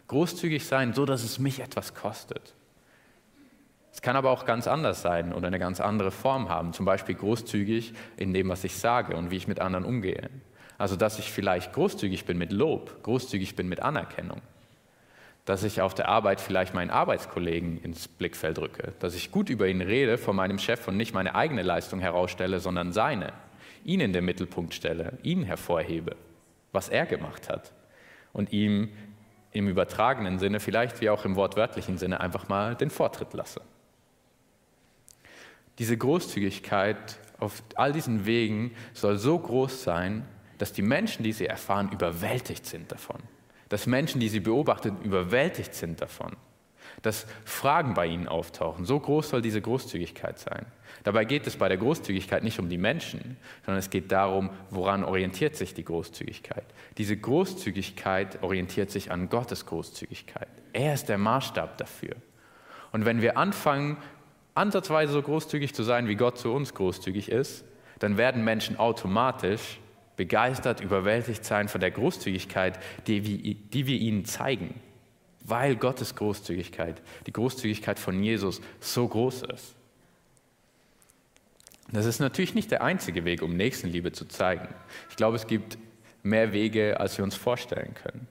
Großzügig 0.08 0.66
sein, 0.66 0.94
so 0.94 1.06
dass 1.06 1.24
es 1.24 1.40
mich 1.40 1.62
etwas 1.62 1.94
kostet. 1.94 2.54
Es 3.94 4.02
kann 4.02 4.18
aber 4.18 4.30
auch 4.30 4.46
ganz 4.46 4.68
anders 4.68 5.02
sein 5.02 5.32
oder 5.32 5.48
eine 5.48 5.58
ganz 5.58 5.80
andere 5.80 6.12
Form 6.12 6.50
haben. 6.50 6.74
Zum 6.74 6.86
Beispiel 6.86 7.16
großzügig 7.16 7.94
in 8.18 8.34
dem, 8.34 8.50
was 8.50 8.66
ich 8.66 8.76
sage 8.76 9.16
und 9.16 9.32
wie 9.32 9.38
ich 9.38 9.48
mit 9.48 9.62
anderen 9.62 9.86
umgehe. 9.86 10.30
Also 10.78 10.96
dass 10.96 11.20
ich 11.20 11.32
vielleicht 11.32 11.74
großzügig 11.74 12.26
bin 12.26 12.38
mit 12.38 12.52
Lob, 12.52 13.04
großzügig 13.04 13.56
bin 13.56 13.68
mit 13.68 13.82
Anerkennung. 13.82 14.42
Dass 15.46 15.64
ich 15.64 15.82
auf 15.82 15.94
der 15.94 16.10
Arbeit 16.10 16.42
vielleicht 16.42 16.74
meinen 16.74 16.90
Arbeitskollegen 16.90 17.82
ins 17.82 18.08
Blickfeld 18.08 18.60
rücke, 18.60 18.94
dass 19.00 19.16
ich 19.16 19.32
gut 19.32 19.50
über 19.50 19.68
ihn 19.68 19.82
rede 19.82 20.18
vor 20.18 20.34
meinem 20.34 20.60
Chef 20.60 20.88
und 20.88 20.98
nicht 20.98 21.14
meine 21.14 21.36
eigene 21.36 21.62
Leistung 21.62 22.00
herausstelle, 22.00 22.60
sondern 22.60 22.92
seine, 22.92 23.32
ihn 23.84 24.00
in 24.00 24.12
den 24.12 24.26
Mittelpunkt 24.26 24.74
stelle, 24.74 25.18
ihn 25.24 25.44
hervorhebe, 25.44 26.16
was 26.72 26.90
er 26.90 27.06
gemacht 27.06 27.50
hat. 27.50 27.72
Und 28.34 28.52
ihm 28.52 28.90
im 29.52 29.70
übertragenen 29.70 30.40
Sinne, 30.40 30.60
vielleicht 30.60 31.00
wie 31.00 31.10
auch 31.10 31.24
im 31.24 31.38
wortwörtlichen 31.38 31.98
Sinne, 31.98 32.20
einfach 32.20 32.50
mal 32.50 32.76
den 32.76 32.90
Vortritt 32.90 33.34
lasse. 33.34 33.62
Diese 35.80 35.98
Großzügigkeit 35.98 37.18
auf 37.40 37.64
all 37.76 37.94
diesen 37.94 38.26
Wegen 38.26 38.72
soll 38.94 39.18
so 39.18 39.38
groß 39.38 39.84
sein, 39.84 40.26
dass 40.58 40.74
die 40.74 40.82
Menschen, 40.82 41.24
die 41.24 41.34
sie 41.34 41.46
erfahren, 41.46 41.90
überwältigt 41.92 42.66
sind 42.66 42.92
davon. 42.92 43.18
Dass 43.70 43.88
Menschen, 43.88 44.20
die 44.20 44.30
sie 44.30 44.40
beobachten, 44.40 44.98
überwältigt 45.04 45.74
sind 45.74 46.02
davon. 46.02 46.36
Dass 47.02 47.26
Fragen 47.44 47.94
bei 47.94 48.08
ihnen 48.08 48.28
auftauchen. 48.28 48.86
So 48.86 49.00
groß 49.00 49.30
soll 49.30 49.42
diese 49.42 49.62
Großzügigkeit 49.62 50.40
sein. 50.40 50.66
Dabei 51.04 51.26
geht 51.26 51.46
es 51.46 51.58
bei 51.58 51.68
der 51.68 51.78
Großzügigkeit 51.78 52.44
nicht 52.44 52.60
um 52.60 52.70
die 52.70 52.78
Menschen, 52.78 53.38
sondern 53.66 53.80
es 53.80 53.90
geht 53.90 54.12
darum, 54.12 54.50
woran 54.70 55.04
orientiert 55.04 55.56
sich 55.56 55.74
die 55.74 55.84
Großzügigkeit. 55.84 56.66
Diese 56.98 57.18
Großzügigkeit 57.18 58.42
orientiert 58.42 58.92
sich 58.92 59.12
an 59.12 59.30
Gottes 59.30 59.66
Großzügigkeit. 59.66 60.48
Er 60.74 60.94
ist 60.94 61.10
der 61.10 61.18
Maßstab 61.18 61.78
dafür. 61.78 62.16
Und 62.92 63.06
wenn 63.06 63.22
wir 63.22 63.38
anfangen, 63.38 63.98
ansatzweise 64.54 65.14
so 65.14 65.22
großzügig 65.22 65.76
zu 65.76 65.84
sein, 65.84 66.08
wie 66.08 66.16
Gott 66.16 66.38
zu 66.38 66.52
uns 66.54 66.74
großzügig 66.74 67.30
ist, 67.30 67.66
dann 68.00 68.18
werden 68.18 68.44
Menschen 68.44 68.78
automatisch 68.78 69.80
begeistert, 70.16 70.82
überwältigt 70.82 71.44
sein 71.46 71.68
von 71.68 71.82
der 71.82 71.92
Großzügigkeit, 71.92 72.80
die 73.08 73.26
wir, 73.72 74.00
ihnen 74.00 74.26
zeigen, 74.26 74.80
weil 75.44 75.76
Gottes 75.76 76.16
Großzügigkeit, 76.16 77.02
die 77.28 77.34
Großzügigkeit 77.34 78.00
von 78.00 78.22
Jesus 78.24 78.62
so 78.80 79.08
groß 79.08 79.44
ist. 79.54 79.76
Das 81.92 82.06
ist 82.06 82.20
natürlich 82.20 82.56
nicht 82.56 82.72
der 82.72 82.84
einzige 82.84 83.26
Weg, 83.26 83.42
um 83.42 83.56
Nächstenliebe 83.56 84.12
zu 84.12 84.26
zeigen. 84.26 84.68
Ich 85.10 85.16
glaube, 85.16 85.36
es 85.36 85.48
gibt 85.48 85.78
mehr 86.24 86.52
Wege, 86.52 87.00
als 87.00 87.18
wir 87.18 87.24
uns 87.24 87.36
vorstellen 87.36 87.94
können. 87.94 88.28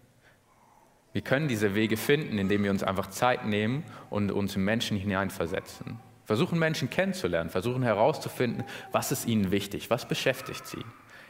Wir 1.13 1.23
können 1.23 1.47
diese 1.47 1.77
Wege 1.77 1.97
finden, 1.97 2.39
indem 2.39 2.65
wir 2.65 2.73
uns 2.73 2.83
einfach 2.83 3.07
Zeit 3.07 3.47
nehmen 3.47 3.85
und 4.11 4.33
uns 4.33 4.57
in 4.57 4.65
Menschen 4.65 4.97
hineinversetzen. 4.97 6.01
Versuchen 6.25 6.59
Menschen 6.59 6.91
kennenzulernen, 6.91 7.51
versuchen 7.51 7.85
herauszufinden, 7.85 8.65
was 8.91 9.13
ist 9.13 9.27
ihnen 9.27 9.53
wichtig, 9.53 9.91
was 9.91 10.09
beschäftigt 10.09 10.67
sie, 10.67 10.85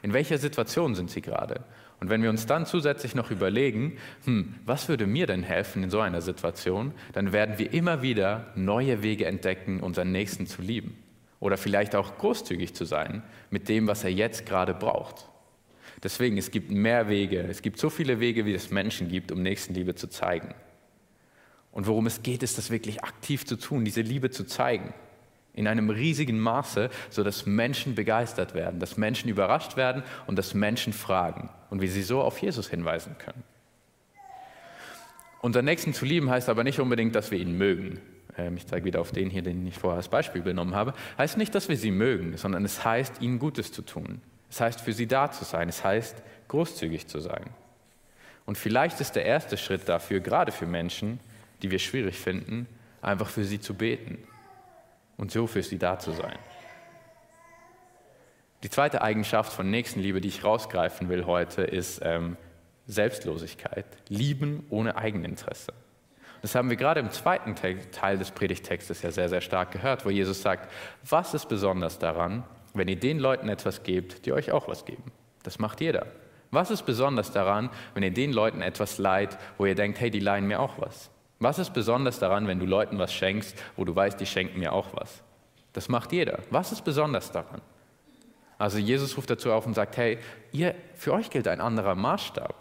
in 0.04 0.12
welcher 0.12 0.36
Situation 0.36 0.94
sind 0.94 1.10
sie 1.10 1.22
gerade. 1.22 1.64
Und 1.98 2.10
wenn 2.10 2.22
wir 2.22 2.28
uns 2.28 2.44
dann 2.44 2.66
zusätzlich 2.66 3.14
noch 3.14 3.30
überlegen, 3.30 3.96
hm, 4.26 4.54
was 4.66 4.90
würde 4.90 5.06
mir 5.06 5.26
denn 5.26 5.42
helfen 5.42 5.82
in 5.82 5.88
so 5.88 6.00
einer 6.00 6.20
Situation, 6.20 6.92
dann 7.14 7.32
werden 7.32 7.58
wir 7.58 7.72
immer 7.72 8.02
wieder 8.02 8.52
neue 8.54 9.02
Wege 9.02 9.24
entdecken, 9.24 9.80
unseren 9.80 10.12
Nächsten 10.12 10.46
zu 10.46 10.60
lieben. 10.60 11.02
Oder 11.40 11.56
vielleicht 11.56 11.94
auch 11.94 12.18
großzügig 12.18 12.74
zu 12.74 12.84
sein 12.84 13.22
mit 13.48 13.70
dem, 13.70 13.86
was 13.86 14.04
er 14.04 14.10
jetzt 14.10 14.44
gerade 14.44 14.74
braucht. 14.74 15.26
Deswegen, 16.02 16.36
es 16.36 16.50
gibt 16.50 16.70
mehr 16.70 17.08
Wege, 17.08 17.40
es 17.40 17.62
gibt 17.62 17.78
so 17.78 17.88
viele 17.88 18.20
Wege, 18.20 18.44
wie 18.44 18.52
es 18.52 18.70
Menschen 18.70 19.08
gibt, 19.08 19.32
um 19.32 19.42
Nächstenliebe 19.42 19.94
zu 19.94 20.08
zeigen. 20.08 20.54
Und 21.72 21.86
worum 21.86 22.04
es 22.06 22.22
geht, 22.22 22.42
ist 22.42 22.58
das 22.58 22.70
wirklich 22.70 23.02
aktiv 23.04 23.46
zu 23.46 23.56
tun, 23.56 23.86
diese 23.86 24.02
Liebe 24.02 24.28
zu 24.28 24.44
zeigen. 24.44 24.92
In 25.54 25.68
einem 25.68 25.88
riesigen 25.88 26.38
Maße, 26.40 26.90
sodass 27.10 27.46
Menschen 27.46 27.94
begeistert 27.94 28.54
werden, 28.54 28.80
dass 28.80 28.96
Menschen 28.96 29.30
überrascht 29.30 29.76
werden 29.76 30.02
und 30.26 30.36
dass 30.36 30.52
Menschen 30.52 30.92
fragen 30.92 31.48
und 31.70 31.80
wie 31.80 31.88
sie 31.88 32.02
so 32.02 32.20
auf 32.22 32.38
Jesus 32.38 32.68
hinweisen 32.68 33.16
können. 33.18 33.44
Unseren 35.40 35.66
Nächsten 35.66 35.92
zu 35.92 36.04
lieben 36.04 36.30
heißt 36.30 36.48
aber 36.48 36.64
nicht 36.64 36.80
unbedingt, 36.80 37.14
dass 37.14 37.30
wir 37.30 37.38
ihn 37.38 37.58
mögen. 37.58 38.00
Ähm, 38.38 38.56
ich 38.56 38.66
zeige 38.66 38.86
wieder 38.86 39.00
auf 39.00 39.12
den 39.12 39.30
hier, 39.30 39.42
den 39.42 39.66
ich 39.66 39.78
vorher 39.78 39.98
als 39.98 40.08
Beispiel 40.08 40.42
genommen 40.42 40.74
habe. 40.74 40.94
Heißt 41.18 41.36
nicht, 41.36 41.54
dass 41.54 41.68
wir 41.68 41.76
sie 41.76 41.90
mögen, 41.90 42.36
sondern 42.36 42.64
es 42.64 42.84
heißt, 42.84 43.20
ihnen 43.20 43.38
Gutes 43.38 43.70
zu 43.70 43.82
tun. 43.82 44.22
Es 44.50 44.60
heißt, 44.60 44.80
für 44.80 44.92
sie 44.92 45.06
da 45.06 45.30
zu 45.30 45.44
sein. 45.44 45.68
Es 45.68 45.84
heißt, 45.84 46.22
großzügig 46.48 47.08
zu 47.08 47.20
sein. 47.20 47.44
Und 48.46 48.58
vielleicht 48.58 49.00
ist 49.00 49.16
der 49.16 49.24
erste 49.24 49.56
Schritt 49.56 49.88
dafür, 49.88 50.20
gerade 50.20 50.50
für 50.50 50.66
Menschen, 50.66 51.20
die 51.62 51.70
wir 51.70 51.78
schwierig 51.78 52.18
finden, 52.18 52.66
einfach 53.02 53.28
für 53.28 53.44
sie 53.44 53.60
zu 53.60 53.74
beten 53.74 54.18
und 55.16 55.30
so 55.30 55.46
für 55.46 55.62
sie 55.62 55.78
da 55.78 55.98
zu 55.98 56.12
sein. 56.12 56.38
Die 58.62 58.70
zweite 58.70 59.02
Eigenschaft 59.02 59.52
von 59.52 59.70
Nächstenliebe, 59.70 60.20
die 60.20 60.28
ich 60.28 60.42
rausgreifen 60.42 61.08
will 61.10 61.26
heute, 61.26 61.62
ist 61.62 62.00
ähm, 62.02 62.36
Selbstlosigkeit. 62.86 63.84
Lieben 64.08 64.66
ohne 64.70 64.96
Eigeninteresse. 64.96 65.72
Das 66.40 66.54
haben 66.54 66.68
wir 66.68 66.76
gerade 66.76 67.00
im 67.00 67.10
zweiten 67.10 67.54
Teil 67.54 68.18
des 68.18 68.30
Predigtextes 68.30 69.02
ja 69.02 69.10
sehr, 69.10 69.28
sehr 69.28 69.40
stark 69.40 69.70
gehört, 69.70 70.04
wo 70.04 70.10
Jesus 70.10 70.42
sagt, 70.42 70.70
was 71.08 71.32
ist 71.34 71.48
besonders 71.48 71.98
daran, 71.98 72.44
wenn 72.74 72.88
ihr 72.88 72.98
den 72.98 73.18
Leuten 73.18 73.48
etwas 73.48 73.82
gebt, 73.82 74.26
die 74.26 74.32
euch 74.32 74.50
auch 74.52 74.68
was 74.68 74.84
geben? 74.84 75.12
Das 75.42 75.58
macht 75.58 75.80
jeder. 75.80 76.06
Was 76.50 76.70
ist 76.70 76.82
besonders 76.82 77.32
daran, 77.32 77.70
wenn 77.94 78.02
ihr 78.02 78.12
den 78.12 78.32
Leuten 78.32 78.62
etwas 78.62 78.98
leiht, 78.98 79.36
wo 79.58 79.66
ihr 79.66 79.74
denkt, 79.74 80.00
hey, 80.00 80.10
die 80.10 80.20
leihen 80.20 80.46
mir 80.46 80.60
auch 80.60 80.78
was? 80.78 81.10
Was 81.44 81.58
ist 81.58 81.74
besonders 81.74 82.18
daran, 82.18 82.46
wenn 82.46 82.58
du 82.58 82.64
Leuten 82.64 82.98
was 82.98 83.12
schenkst, 83.12 83.54
wo 83.76 83.84
du 83.84 83.94
weißt, 83.94 84.18
die 84.18 84.24
schenken 84.24 84.58
mir 84.58 84.72
auch 84.72 84.88
was? 84.94 85.22
Das 85.74 85.90
macht 85.90 86.10
jeder. 86.12 86.38
Was 86.48 86.72
ist 86.72 86.84
besonders 86.84 87.32
daran? 87.32 87.60
Also 88.56 88.78
Jesus 88.78 89.18
ruft 89.18 89.28
dazu 89.28 89.52
auf 89.52 89.66
und 89.66 89.74
sagt, 89.74 89.98
hey, 89.98 90.16
ihr, 90.52 90.74
für 90.94 91.12
euch 91.12 91.28
gilt 91.28 91.46
ein 91.46 91.60
anderer 91.60 91.96
Maßstab. 91.96 92.54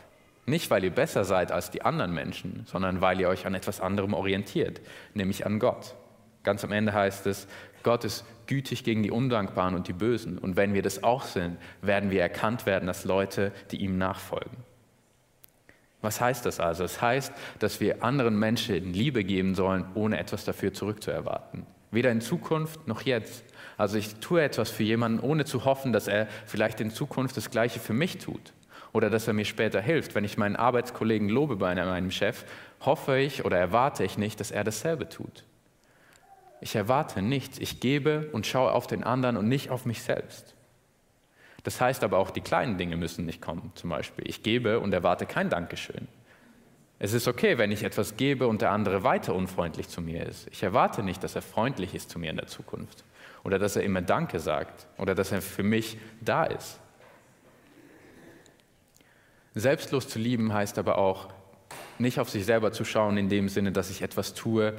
Nicht, 0.45 0.69
weil 0.69 0.83
ihr 0.83 0.91
besser 0.91 1.23
seid 1.23 1.53
als 1.53 1.71
die 1.71 1.83
anderen 1.83 2.13
Menschen, 2.13 2.65
sondern 2.65 2.99
weil 2.99 3.21
ihr 3.21 3.29
euch 3.29 3.45
an 3.45 3.55
etwas 3.55 3.79
anderem 3.79 4.13
orientiert, 4.13 4.81
nämlich 5.13 5.45
an 5.45 5.59
Gott. 5.59 5.95
Ganz 6.43 6.65
am 6.65 6.73
Ende 6.73 6.91
heißt 6.91 7.25
es, 7.27 7.47
Gott 7.83 8.03
ist 8.03 8.25
gütig 8.47 8.83
gegen 8.83 9.01
die 9.01 9.11
Undankbaren 9.11 9.75
und 9.75 9.87
die 9.87 9.93
Bösen. 9.93 10.37
Und 10.37 10.57
wenn 10.57 10.73
wir 10.73 10.81
das 10.81 11.05
auch 11.05 11.23
sind, 11.23 11.57
werden 11.81 12.11
wir 12.11 12.21
erkannt 12.21 12.65
werden 12.65 12.89
als 12.89 13.05
Leute, 13.05 13.53
die 13.71 13.77
ihm 13.77 13.97
nachfolgen. 13.97 14.57
Was 16.03 16.19
heißt 16.19 16.45
das 16.45 16.59
also? 16.59 16.83
Es 16.83 16.95
das 16.95 17.01
heißt, 17.01 17.33
dass 17.59 17.79
wir 17.79 18.03
anderen 18.03 18.37
Menschen 18.37 18.91
Liebe 18.91 19.23
geben 19.23 19.55
sollen, 19.55 19.85
ohne 19.95 20.19
etwas 20.19 20.43
dafür 20.43 20.73
zurückzuerwarten. 20.73 21.65
Weder 21.91 22.11
in 22.11 22.19
Zukunft 22.19 22.87
noch 22.87 23.03
jetzt. 23.03 23.45
Also 23.77 23.97
ich 23.97 24.15
tue 24.15 24.43
etwas 24.43 24.69
für 24.69 24.83
jemanden, 24.83 25.21
ohne 25.21 25.45
zu 25.45 25.63
hoffen, 25.63 25.93
dass 25.93 26.09
er 26.09 26.27
vielleicht 26.45 26.81
in 26.81 26.91
Zukunft 26.91 27.37
das 27.37 27.49
Gleiche 27.49 27.79
für 27.79 27.93
mich 27.93 28.17
tut 28.17 28.53
oder 28.91 29.09
dass 29.09 29.27
er 29.27 29.33
mir 29.33 29.45
später 29.45 29.79
hilft. 29.79 30.13
Wenn 30.13 30.25
ich 30.25 30.37
meinen 30.37 30.57
Arbeitskollegen 30.57 31.29
lobe 31.29 31.55
bei 31.55 31.73
meinem 31.73 32.11
Chef, 32.11 32.43
hoffe 32.81 33.17
ich 33.17 33.45
oder 33.45 33.57
erwarte 33.57 34.03
ich 34.03 34.17
nicht, 34.17 34.41
dass 34.41 34.51
er 34.51 34.65
dasselbe 34.65 35.07
tut. 35.07 35.45
Ich 36.59 36.75
erwarte 36.75 37.21
nichts. 37.21 37.59
Ich 37.59 37.79
gebe 37.79 38.29
und 38.33 38.45
schaue 38.45 38.73
auf 38.73 38.87
den 38.87 39.05
anderen 39.05 39.37
und 39.37 39.47
nicht 39.47 39.69
auf 39.69 39.85
mich 39.85 40.01
selbst. 40.01 40.53
Das 41.63 41.79
heißt 41.79 42.03
aber 42.03 42.17
auch, 42.17 42.29
die 42.29 42.41
kleinen 42.41 42.77
Dinge 42.77 42.97
müssen 42.97 43.25
nicht 43.25 43.41
kommen. 43.41 43.71
Zum 43.75 43.89
Beispiel, 43.89 44.27
ich 44.27 44.43
gebe 44.43 44.79
und 44.79 44.93
erwarte 44.93 45.25
kein 45.25 45.49
Dankeschön. 45.49 46.07
Es 46.99 47.13
ist 47.13 47.27
okay, 47.27 47.57
wenn 47.57 47.71
ich 47.71 47.83
etwas 47.83 48.15
gebe 48.17 48.47
und 48.47 48.61
der 48.61 48.71
andere 48.71 49.03
weiter 49.03 49.33
unfreundlich 49.35 49.89
zu 49.89 50.01
mir 50.01 50.25
ist. 50.25 50.47
Ich 50.51 50.63
erwarte 50.63 51.03
nicht, 51.03 51.23
dass 51.23 51.35
er 51.35 51.41
freundlich 51.41 51.95
ist 51.95 52.09
zu 52.09 52.19
mir 52.19 52.29
in 52.29 52.37
der 52.37 52.47
Zukunft 52.47 53.03
oder 53.43 53.59
dass 53.59 53.75
er 53.75 53.83
immer 53.83 54.01
Danke 54.01 54.39
sagt 54.39 54.87
oder 54.97 55.15
dass 55.15 55.31
er 55.31 55.41
für 55.41 55.63
mich 55.63 55.97
da 56.21 56.45
ist. 56.45 56.79
Selbstlos 59.55 60.07
zu 60.07 60.17
lieben 60.19 60.53
heißt 60.53 60.77
aber 60.79 60.97
auch, 60.97 61.29
nicht 61.99 62.19
auf 62.19 62.29
sich 62.29 62.45
selber 62.45 62.71
zu 62.71 62.85
schauen 62.85 63.17
in 63.17 63.29
dem 63.29 63.49
Sinne, 63.49 63.71
dass 63.71 63.89
ich 63.89 64.01
etwas 64.01 64.33
tue, 64.33 64.73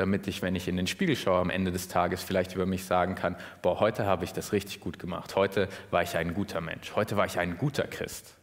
damit 0.00 0.26
ich, 0.26 0.40
wenn 0.40 0.54
ich 0.56 0.66
in 0.66 0.76
den 0.76 0.86
Spiegel 0.86 1.14
schaue 1.14 1.40
am 1.40 1.50
Ende 1.50 1.70
des 1.70 1.88
Tages, 1.88 2.22
vielleicht 2.22 2.54
über 2.54 2.64
mich 2.64 2.84
sagen 2.84 3.14
kann, 3.14 3.36
boah, 3.60 3.80
heute 3.80 4.06
habe 4.06 4.24
ich 4.24 4.32
das 4.32 4.52
richtig 4.52 4.80
gut 4.80 4.98
gemacht, 4.98 5.36
heute 5.36 5.68
war 5.90 6.02
ich 6.02 6.16
ein 6.16 6.32
guter 6.32 6.62
Mensch, 6.62 6.96
heute 6.96 7.18
war 7.18 7.26
ich 7.26 7.38
ein 7.38 7.58
guter 7.58 7.84
Christ. 7.84 8.34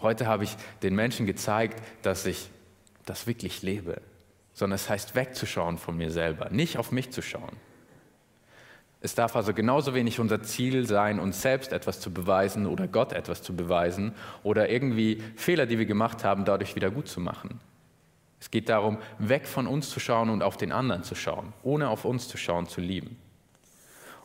Heute 0.00 0.28
habe 0.28 0.44
ich 0.44 0.56
den 0.82 0.94
Menschen 0.94 1.26
gezeigt, 1.26 1.82
dass 2.02 2.24
ich 2.26 2.48
das 3.04 3.26
wirklich 3.26 3.62
lebe, 3.62 4.00
sondern 4.52 4.76
es 4.76 4.88
heißt 4.88 5.16
wegzuschauen 5.16 5.78
von 5.78 5.96
mir 5.96 6.12
selber, 6.12 6.48
nicht 6.50 6.78
auf 6.78 6.92
mich 6.92 7.10
zu 7.10 7.22
schauen. 7.22 7.56
Es 9.00 9.16
darf 9.16 9.34
also 9.34 9.52
genauso 9.52 9.94
wenig 9.94 10.20
unser 10.20 10.42
Ziel 10.42 10.86
sein, 10.86 11.18
uns 11.18 11.42
selbst 11.42 11.72
etwas 11.72 11.98
zu 11.98 12.12
beweisen 12.12 12.66
oder 12.66 12.86
Gott 12.86 13.12
etwas 13.12 13.42
zu 13.42 13.56
beweisen 13.56 14.12
oder 14.44 14.68
irgendwie 14.68 15.22
Fehler, 15.34 15.66
die 15.66 15.78
wir 15.78 15.86
gemacht 15.86 16.22
haben, 16.22 16.44
dadurch 16.44 16.76
wieder 16.76 16.90
gut 16.90 17.08
zu 17.08 17.20
machen. 17.20 17.60
Es 18.40 18.50
geht 18.50 18.68
darum, 18.68 18.98
weg 19.18 19.46
von 19.46 19.66
uns 19.66 19.90
zu 19.90 20.00
schauen 20.00 20.30
und 20.30 20.42
auf 20.42 20.56
den 20.56 20.72
anderen 20.72 21.02
zu 21.02 21.14
schauen, 21.14 21.52
ohne 21.62 21.88
auf 21.88 22.04
uns 22.04 22.28
zu 22.28 22.36
schauen, 22.36 22.68
zu 22.68 22.80
lieben. 22.80 23.16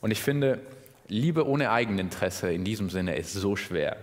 Und 0.01 0.11
ich 0.11 0.21
finde, 0.21 0.59
Liebe 1.07 1.47
ohne 1.47 1.71
Eigeninteresse 1.71 2.51
in 2.51 2.63
diesem 2.63 2.89
Sinne 2.89 3.15
ist 3.15 3.33
so 3.33 3.55
schwer, 3.55 3.97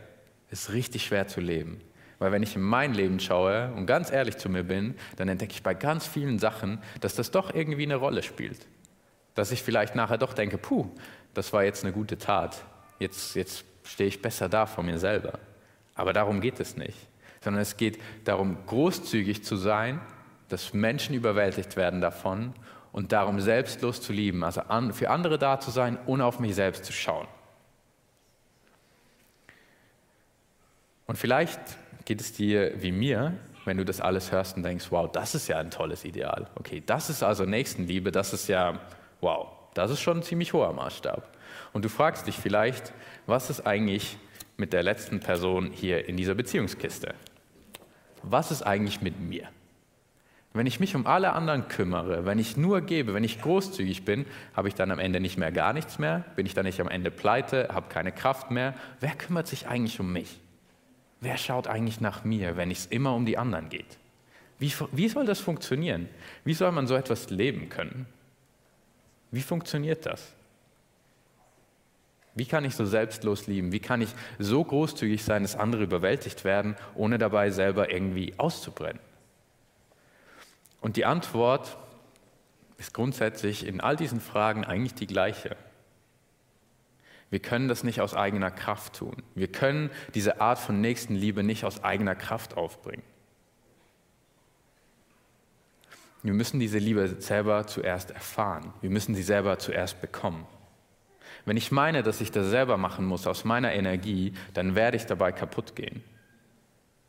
ist 0.50 0.72
richtig 0.72 1.04
schwer 1.04 1.28
zu 1.28 1.40
leben. 1.40 1.80
Weil 2.18 2.32
wenn 2.32 2.42
ich 2.42 2.56
in 2.56 2.62
mein 2.62 2.92
Leben 2.92 3.18
schaue 3.20 3.72
und 3.74 3.86
ganz 3.86 4.12
ehrlich 4.12 4.36
zu 4.36 4.50
mir 4.50 4.64
bin, 4.64 4.94
dann 5.16 5.28
entdecke 5.28 5.52
ich 5.52 5.62
bei 5.62 5.72
ganz 5.72 6.06
vielen 6.06 6.38
Sachen, 6.38 6.78
dass 7.00 7.14
das 7.14 7.30
doch 7.30 7.54
irgendwie 7.54 7.84
eine 7.84 7.96
Rolle 7.96 8.22
spielt. 8.22 8.66
Dass 9.34 9.52
ich 9.52 9.62
vielleicht 9.62 9.94
nachher 9.94 10.18
doch 10.18 10.34
denke, 10.34 10.58
puh, 10.58 10.90
das 11.32 11.52
war 11.52 11.64
jetzt 11.64 11.84
eine 11.84 11.92
gute 11.92 12.18
Tat. 12.18 12.62
Jetzt, 12.98 13.34
jetzt 13.36 13.64
stehe 13.84 14.08
ich 14.08 14.20
besser 14.20 14.50
da 14.50 14.66
vor 14.66 14.84
mir 14.84 14.98
selber. 14.98 15.38
Aber 15.94 16.12
darum 16.12 16.40
geht 16.40 16.60
es 16.60 16.76
nicht 16.76 17.09
sondern 17.42 17.62
es 17.62 17.76
geht 17.76 17.98
darum, 18.24 18.56
großzügig 18.66 19.44
zu 19.44 19.56
sein, 19.56 20.00
dass 20.48 20.74
Menschen 20.74 21.14
überwältigt 21.14 21.76
werden 21.76 22.00
davon 22.00 22.52
und 22.92 23.12
darum, 23.12 23.40
selbstlos 23.40 24.02
zu 24.02 24.12
lieben, 24.12 24.44
also 24.44 24.62
für 24.92 25.10
andere 25.10 25.38
da 25.38 25.60
zu 25.60 25.70
sein, 25.70 25.98
ohne 26.06 26.24
auf 26.24 26.40
mich 26.40 26.54
selbst 26.54 26.84
zu 26.84 26.92
schauen. 26.92 27.26
Und 31.06 31.16
vielleicht 31.16 31.60
geht 32.04 32.20
es 32.20 32.32
dir 32.32 32.82
wie 32.82 32.92
mir, 32.92 33.34
wenn 33.64 33.76
du 33.76 33.84
das 33.84 34.00
alles 34.00 34.32
hörst 34.32 34.56
und 34.56 34.62
denkst, 34.62 34.86
wow, 34.90 35.10
das 35.10 35.34
ist 35.34 35.48
ja 35.48 35.58
ein 35.58 35.70
tolles 35.70 36.04
Ideal. 36.04 36.48
Okay, 36.56 36.82
das 36.84 37.10
ist 37.10 37.22
also 37.22 37.44
Nächstenliebe, 37.44 38.12
das 38.12 38.32
ist 38.32 38.48
ja, 38.48 38.80
wow, 39.20 39.48
das 39.74 39.90
ist 39.90 40.00
schon 40.00 40.18
ein 40.18 40.22
ziemlich 40.22 40.52
hoher 40.52 40.72
Maßstab. 40.72 41.36
Und 41.72 41.84
du 41.84 41.88
fragst 41.88 42.26
dich 42.26 42.36
vielleicht, 42.36 42.92
was 43.26 43.50
ist 43.50 43.66
eigentlich 43.66 44.18
mit 44.56 44.72
der 44.72 44.82
letzten 44.82 45.20
Person 45.20 45.70
hier 45.72 46.08
in 46.08 46.16
dieser 46.16 46.34
Beziehungskiste? 46.34 47.14
Was 48.22 48.50
ist 48.50 48.62
eigentlich 48.62 49.00
mit 49.00 49.20
mir? 49.20 49.48
Wenn 50.52 50.66
ich 50.66 50.80
mich 50.80 50.96
um 50.96 51.06
alle 51.06 51.32
anderen 51.32 51.68
kümmere, 51.68 52.26
wenn 52.26 52.40
ich 52.40 52.56
nur 52.56 52.80
gebe, 52.80 53.14
wenn 53.14 53.22
ich 53.22 53.40
großzügig 53.40 54.04
bin, 54.04 54.26
habe 54.56 54.66
ich 54.66 54.74
dann 54.74 54.90
am 54.90 54.98
Ende 54.98 55.20
nicht 55.20 55.38
mehr 55.38 55.52
gar 55.52 55.72
nichts 55.72 56.00
mehr? 56.00 56.24
Bin 56.34 56.44
ich 56.44 56.54
dann 56.54 56.66
nicht 56.66 56.80
am 56.80 56.88
Ende 56.88 57.12
pleite, 57.12 57.68
habe 57.72 57.88
keine 57.88 58.10
Kraft 58.10 58.50
mehr? 58.50 58.74
Wer 58.98 59.14
kümmert 59.14 59.46
sich 59.46 59.68
eigentlich 59.68 60.00
um 60.00 60.12
mich? 60.12 60.40
Wer 61.20 61.36
schaut 61.36 61.68
eigentlich 61.68 62.00
nach 62.00 62.24
mir, 62.24 62.56
wenn 62.56 62.70
es 62.70 62.86
immer 62.86 63.14
um 63.14 63.26
die 63.26 63.38
anderen 63.38 63.68
geht? 63.68 63.98
Wie, 64.58 64.72
wie 64.92 65.08
soll 65.08 65.24
das 65.24 65.38
funktionieren? 65.38 66.08
Wie 66.44 66.54
soll 66.54 66.72
man 66.72 66.86
so 66.86 66.96
etwas 66.96 67.30
leben 67.30 67.68
können? 67.68 68.06
Wie 69.30 69.42
funktioniert 69.42 70.04
das? 70.04 70.32
Wie 72.40 72.46
kann 72.46 72.64
ich 72.64 72.74
so 72.74 72.86
selbstlos 72.86 73.48
lieben? 73.48 73.70
Wie 73.70 73.80
kann 73.80 74.00
ich 74.00 74.08
so 74.38 74.64
großzügig 74.64 75.22
sein, 75.22 75.42
dass 75.42 75.56
andere 75.56 75.82
überwältigt 75.82 76.42
werden, 76.42 76.74
ohne 76.94 77.18
dabei 77.18 77.50
selber 77.50 77.92
irgendwie 77.92 78.32
auszubrennen? 78.38 78.98
Und 80.80 80.96
die 80.96 81.04
Antwort 81.04 81.76
ist 82.78 82.94
grundsätzlich 82.94 83.66
in 83.66 83.82
all 83.82 83.94
diesen 83.94 84.22
Fragen 84.22 84.64
eigentlich 84.64 84.94
die 84.94 85.06
gleiche. 85.06 85.54
Wir 87.28 87.40
können 87.40 87.68
das 87.68 87.84
nicht 87.84 88.00
aus 88.00 88.14
eigener 88.14 88.50
Kraft 88.50 88.96
tun. 88.96 89.22
Wir 89.34 89.48
können 89.48 89.90
diese 90.14 90.40
Art 90.40 90.58
von 90.58 90.80
Nächstenliebe 90.80 91.42
nicht 91.42 91.66
aus 91.66 91.84
eigener 91.84 92.14
Kraft 92.14 92.56
aufbringen. 92.56 93.02
Wir 96.22 96.32
müssen 96.32 96.58
diese 96.58 96.78
Liebe 96.78 97.06
selber 97.20 97.66
zuerst 97.66 98.12
erfahren. 98.12 98.72
Wir 98.80 98.88
müssen 98.88 99.14
sie 99.14 99.24
selber 99.24 99.58
zuerst 99.58 100.00
bekommen. 100.00 100.46
Wenn 101.44 101.56
ich 101.56 101.72
meine, 101.72 102.02
dass 102.02 102.20
ich 102.20 102.30
das 102.30 102.48
selber 102.48 102.76
machen 102.76 103.04
muss 103.04 103.26
aus 103.26 103.44
meiner 103.44 103.72
Energie, 103.72 104.32
dann 104.54 104.74
werde 104.74 104.96
ich 104.96 105.06
dabei 105.06 105.32
kaputt 105.32 105.74
gehen. 105.74 106.02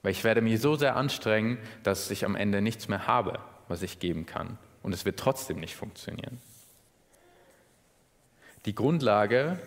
Weil 0.03 0.11
ich 0.11 0.23
werde 0.23 0.41
mich 0.41 0.59
so 0.61 0.75
sehr 0.75 0.95
anstrengen, 0.95 1.57
dass 1.83 2.09
ich 2.11 2.25
am 2.25 2.35
Ende 2.35 2.61
nichts 2.61 2.88
mehr 2.88 3.07
habe, 3.07 3.39
was 3.67 3.81
ich 3.81 4.00
geben 4.00 4.25
kann. 4.25 4.57
Und 4.83 4.93
es 4.93 5.05
wird 5.05 5.19
trotzdem 5.19 5.59
nicht 5.59 5.75
funktionieren. 5.75 6.39
Die 8.65 8.75
Grundlage 8.75 9.59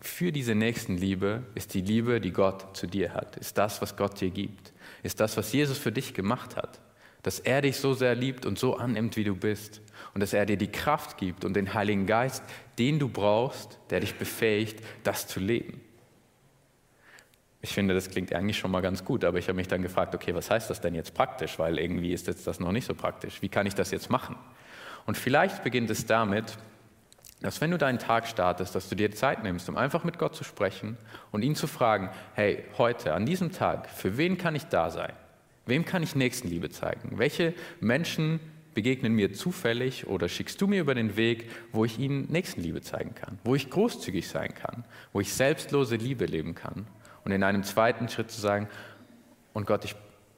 für 0.00 0.32
diese 0.32 0.54
Nächstenliebe 0.54 1.42
ist 1.54 1.74
die 1.74 1.80
Liebe, 1.80 2.20
die 2.20 2.32
Gott 2.32 2.76
zu 2.76 2.86
dir 2.86 3.14
hat, 3.14 3.36
ist 3.36 3.58
das, 3.58 3.82
was 3.82 3.96
Gott 3.96 4.20
dir 4.20 4.30
gibt, 4.30 4.72
ist 5.02 5.20
das, 5.20 5.36
was 5.36 5.52
Jesus 5.52 5.78
für 5.78 5.92
dich 5.92 6.14
gemacht 6.14 6.56
hat, 6.56 6.80
dass 7.26 7.40
er 7.40 7.60
dich 7.60 7.78
so 7.78 7.92
sehr 7.92 8.14
liebt 8.14 8.46
und 8.46 8.56
so 8.56 8.76
annimmt, 8.76 9.16
wie 9.16 9.24
du 9.24 9.34
bist 9.34 9.80
und 10.14 10.20
dass 10.20 10.32
er 10.32 10.46
dir 10.46 10.56
die 10.56 10.70
Kraft 10.70 11.18
gibt 11.18 11.44
und 11.44 11.54
den 11.54 11.74
Heiligen 11.74 12.06
Geist, 12.06 12.44
den 12.78 13.00
du 13.00 13.08
brauchst, 13.08 13.80
der 13.90 13.98
dich 13.98 14.14
befähigt, 14.14 14.78
das 15.02 15.26
zu 15.26 15.40
leben. 15.40 15.80
Ich 17.62 17.70
finde, 17.70 17.94
das 17.94 18.10
klingt 18.10 18.32
eigentlich 18.32 18.56
schon 18.56 18.70
mal 18.70 18.80
ganz 18.80 19.04
gut, 19.04 19.24
aber 19.24 19.38
ich 19.38 19.48
habe 19.48 19.56
mich 19.56 19.66
dann 19.66 19.82
gefragt, 19.82 20.14
okay, 20.14 20.36
was 20.36 20.52
heißt 20.52 20.70
das 20.70 20.80
denn 20.80 20.94
jetzt 20.94 21.14
praktisch? 21.14 21.58
Weil 21.58 21.80
irgendwie 21.80 22.12
ist 22.12 22.28
jetzt 22.28 22.46
das 22.46 22.60
noch 22.60 22.70
nicht 22.70 22.86
so 22.86 22.94
praktisch. 22.94 23.42
Wie 23.42 23.48
kann 23.48 23.66
ich 23.66 23.74
das 23.74 23.90
jetzt 23.90 24.08
machen? 24.08 24.36
Und 25.04 25.16
vielleicht 25.16 25.64
beginnt 25.64 25.90
es 25.90 26.06
damit, 26.06 26.56
dass 27.40 27.60
wenn 27.60 27.72
du 27.72 27.76
deinen 27.76 27.98
Tag 27.98 28.28
startest, 28.28 28.76
dass 28.76 28.88
du 28.88 28.94
dir 28.94 29.10
Zeit 29.10 29.42
nimmst, 29.42 29.68
um 29.68 29.76
einfach 29.76 30.04
mit 30.04 30.20
Gott 30.20 30.36
zu 30.36 30.44
sprechen 30.44 30.96
und 31.32 31.42
ihn 31.42 31.56
zu 31.56 31.66
fragen, 31.66 32.08
hey, 32.34 32.62
heute, 32.78 33.14
an 33.14 33.26
diesem 33.26 33.50
Tag, 33.50 33.90
für 33.90 34.16
wen 34.16 34.38
kann 34.38 34.54
ich 34.54 34.66
da 34.66 34.90
sein? 34.90 35.12
Wem 35.66 35.84
kann 35.84 36.02
ich 36.02 36.14
Nächstenliebe 36.14 36.70
zeigen? 36.70 37.18
Welche 37.18 37.54
Menschen 37.80 38.40
begegnen 38.74 39.12
mir 39.12 39.32
zufällig 39.32 40.06
oder 40.06 40.28
schickst 40.28 40.60
du 40.60 40.66
mir 40.66 40.80
über 40.80 40.94
den 40.94 41.16
Weg, 41.16 41.50
wo 41.72 41.84
ich 41.84 41.98
ihnen 41.98 42.30
Nächstenliebe 42.30 42.82
zeigen 42.82 43.14
kann, 43.14 43.38
wo 43.44 43.54
ich 43.54 43.70
großzügig 43.70 44.28
sein 44.28 44.54
kann, 44.54 44.84
wo 45.12 45.20
ich 45.20 45.32
selbstlose 45.32 45.96
Liebe 45.96 46.26
leben 46.26 46.54
kann? 46.54 46.86
Und 47.24 47.32
in 47.32 47.42
einem 47.42 47.64
zweiten 47.64 48.08
Schritt 48.08 48.30
zu 48.30 48.40
sagen, 48.40 48.68
und 49.52 49.66
Gott, 49.66 49.84
ich 49.84 49.96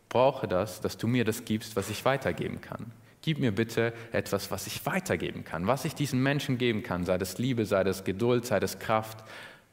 brauche 0.09 0.48
das, 0.48 0.81
dass 0.81 0.96
du 0.96 1.07
mir 1.07 1.24
das 1.24 1.44
gibst, 1.44 1.76
was 1.76 1.90
ich 1.90 2.05
weitergeben 2.05 2.61
kann 2.61 2.92
gib 3.29 3.40
mir 3.40 3.53
bitte 3.53 3.92
etwas, 4.12 4.50
was 4.50 4.66
ich 4.66 4.87
weitergeben 4.87 5.44
kann, 5.44 5.66
was 5.66 5.85
ich 5.85 5.94
diesen 5.94 6.22
Menschen 6.22 6.57
geben 6.57 6.83
kann, 6.83 7.05
sei 7.05 7.18
das 7.18 7.37
Liebe, 7.37 7.66
sei 7.66 7.85
das 7.85 8.05
Geduld, 8.05 8.46
sei 8.46 8.59
das 8.59 8.79
Kraft. 8.79 9.22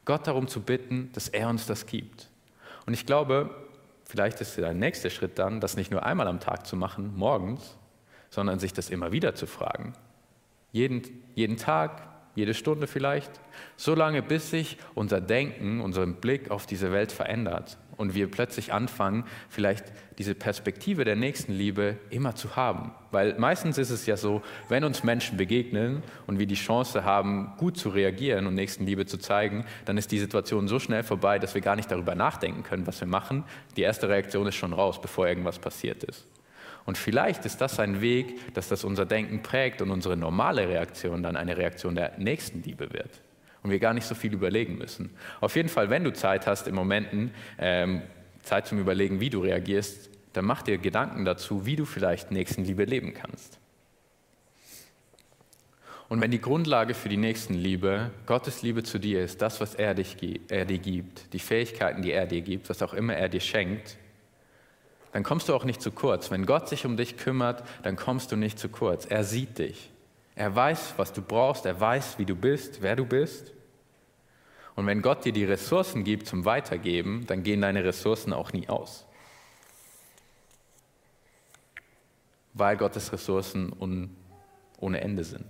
Gott 0.04 0.28
darum 0.28 0.50
zu 0.50 0.62
bitten, 0.62 1.10
dass 1.14 1.30
er 1.30 1.48
uns 1.48 1.66
das 1.66 1.86
gibt. 1.86 2.30
Und 2.86 2.94
ich 2.94 3.06
glaube, 3.06 3.56
vielleicht 4.06 4.42
ist 4.42 4.58
der 4.58 4.74
nächste 4.74 5.10
Schritt 5.10 5.38
dann, 5.40 5.60
das 5.60 5.76
nicht 5.76 5.92
nur 5.92 6.06
einmal 6.06 6.28
am 6.28 6.40
Tag 6.40 6.66
zu 6.66 6.76
machen, 6.76 7.14
morgens, 7.16 7.78
sondern 8.30 8.60
sich 8.60 8.74
das 8.74 8.90
immer 8.90 9.12
wieder 9.12 9.36
zu 9.36 9.48
fragen. 9.48 9.94
Jeden, 10.72 11.02
jeden 11.36 11.58
Tag, 11.58 12.08
jede 12.36 12.54
Stunde 12.54 12.88
vielleicht, 12.88 13.32
so 13.78 13.96
lange 13.96 14.22
bis 14.22 14.50
sich 14.50 14.78
unser 14.94 15.22
Denken, 15.22 15.82
unseren 15.82 16.16
Blick 16.16 16.52
auf 16.52 16.66
diese 16.66 16.92
Welt 16.92 17.12
verändert 17.12 17.78
und 17.98 18.16
wir 18.16 18.30
plötzlich 18.30 18.74
anfangen, 18.74 19.26
vielleicht 19.50 19.86
diese 20.18 20.36
Perspektive 20.36 21.04
der 21.04 21.16
Nächstenliebe 21.16 21.98
immer 22.10 22.36
zu 22.36 22.56
haben. 22.56 22.92
Weil 23.12 23.38
meistens 23.38 23.78
ist 23.78 23.90
es 23.90 24.06
ja 24.06 24.18
so, 24.18 24.42
wenn 24.70 24.84
uns 24.84 25.04
Menschen 25.04 25.38
begegnen 25.38 26.04
und 26.28 26.40
wir 26.40 26.48
die 26.48 26.56
Chance 26.56 27.04
haben, 27.04 27.54
gut 27.58 27.78
zu 27.78 27.90
reagieren 27.90 28.48
und 28.48 28.56
Nächstenliebe 28.56 29.06
zu 29.06 29.18
zeigen, 29.18 29.66
dann 29.86 29.98
ist 29.98 30.12
die 30.12 30.20
Situation 30.20 30.68
so 30.68 30.80
schnell 30.80 31.04
vorbei, 31.04 31.40
dass 31.40 31.54
wir 31.54 31.62
gar 31.62 31.76
nicht 31.76 31.92
darüber 31.92 32.16
nachdenken 32.16 32.64
können, 32.64 32.88
was 32.88 33.00
wir 33.00 33.08
machen. 33.08 33.44
Die 33.76 33.82
erste 33.82 34.10
Reaktion 34.10 34.48
ist 34.48 34.56
schon 34.56 34.74
raus, 34.74 35.02
bevor 35.02 35.28
irgendwas 35.28 35.60
passiert 35.60 36.04
ist. 36.04 36.26
Und 36.86 36.98
vielleicht 36.98 37.46
ist 37.46 37.62
das 37.62 37.80
ein 37.80 38.02
Weg, 38.02 38.54
dass 38.54 38.70
das 38.70 38.84
unser 38.84 39.06
Denken 39.06 39.42
prägt 39.42 39.82
und 39.82 39.90
unsere 39.90 40.16
normale 40.16 40.70
Reaktion 40.70 41.24
dann 41.24 41.36
eine 41.36 41.58
Reaktion 41.58 41.96
der 41.96 42.14
Nächstenliebe 42.18 42.94
wird. 42.94 43.22
Und 43.66 43.72
wir 43.72 43.80
gar 43.80 43.96
nicht 43.96 44.06
so 44.06 44.14
viel 44.14 44.32
überlegen 44.32 44.78
müssen. 44.78 45.10
Auf 45.42 45.56
jeden 45.56 45.70
Fall, 45.70 45.90
wenn 45.90 46.04
du 46.04 46.14
Zeit 46.14 46.46
hast 46.46 46.68
in 46.68 46.76
Momenten, 46.76 47.32
ähm, 47.58 48.04
Zeit 48.44 48.68
zum 48.68 48.78
Überlegen, 48.78 49.20
wie 49.20 49.32
du 49.32 49.40
reagierst, 49.40 50.12
dann 50.34 50.46
mach 50.46 50.62
dir 50.62 50.78
Gedanken 50.78 51.26
dazu, 51.26 51.66
wie 51.66 51.76
du 51.76 51.86
vielleicht 51.86 52.30
Nächstenliebe 52.30 52.84
leben 52.84 53.16
kannst. 53.16 53.58
Und 56.10 56.22
wenn 56.22 56.30
die 56.30 56.40
Grundlage 56.40 56.94
für 56.94 57.10
die 57.10 57.18
Nächstenliebe 57.18 58.12
Gottes 58.28 58.62
Liebe 58.62 58.84
zu 58.84 59.00
dir 59.00 59.24
ist, 59.24 59.42
das, 59.42 59.60
was 59.60 59.74
er, 59.74 59.96
dich, 59.96 60.16
er 60.48 60.66
dir 60.66 60.78
gibt, 60.78 61.34
die 61.34 61.40
Fähigkeiten, 61.40 62.04
die 62.04 62.12
er 62.12 62.28
dir 62.28 62.42
gibt, 62.42 62.70
was 62.70 62.84
auch 62.84 62.94
immer 62.94 63.16
er 63.16 63.30
dir 63.30 63.40
schenkt, 63.40 63.98
dann 65.12 65.24
kommst 65.24 65.50
du 65.50 65.56
auch 65.56 65.64
nicht 65.64 65.82
zu 65.82 65.90
kurz. 65.90 66.30
Wenn 66.30 66.46
Gott 66.46 66.70
sich 66.70 66.86
um 66.86 66.98
dich 66.98 67.18
kümmert, 67.18 67.64
dann 67.82 67.96
kommst 67.96 68.32
du 68.32 68.36
nicht 68.36 68.60
zu 68.60 68.70
kurz. 68.70 69.08
Er 69.08 69.24
sieht 69.24 69.58
dich. 69.58 69.90
Er 70.36 70.54
weiß, 70.54 70.94
was 70.98 71.14
du 71.14 71.24
brauchst. 71.24 71.66
Er 71.66 71.80
weiß, 71.80 72.20
wie 72.20 72.26
du 72.26 72.36
bist, 72.36 72.84
wer 72.84 72.96
du 72.96 73.06
bist. 73.06 73.55
Und 74.76 74.88
wenn 74.88 75.02
Gott 75.02 75.24
dir 75.26 75.32
die 75.32 75.46
Ressourcen 75.46 76.04
gibt 76.04 76.28
zum 76.28 76.46
Weitergeben, 76.46 77.26
dann 77.28 77.44
gehen 77.44 77.62
deine 77.62 77.84
Ressourcen 77.84 78.34
auch 78.34 78.52
nie 78.52 78.68
aus. 78.68 79.06
Weil 82.54 82.78
Gottes 82.78 83.12
Ressourcen 83.14 83.74
ohne 84.80 85.02
Ende 85.02 85.24
sind. 85.24 85.46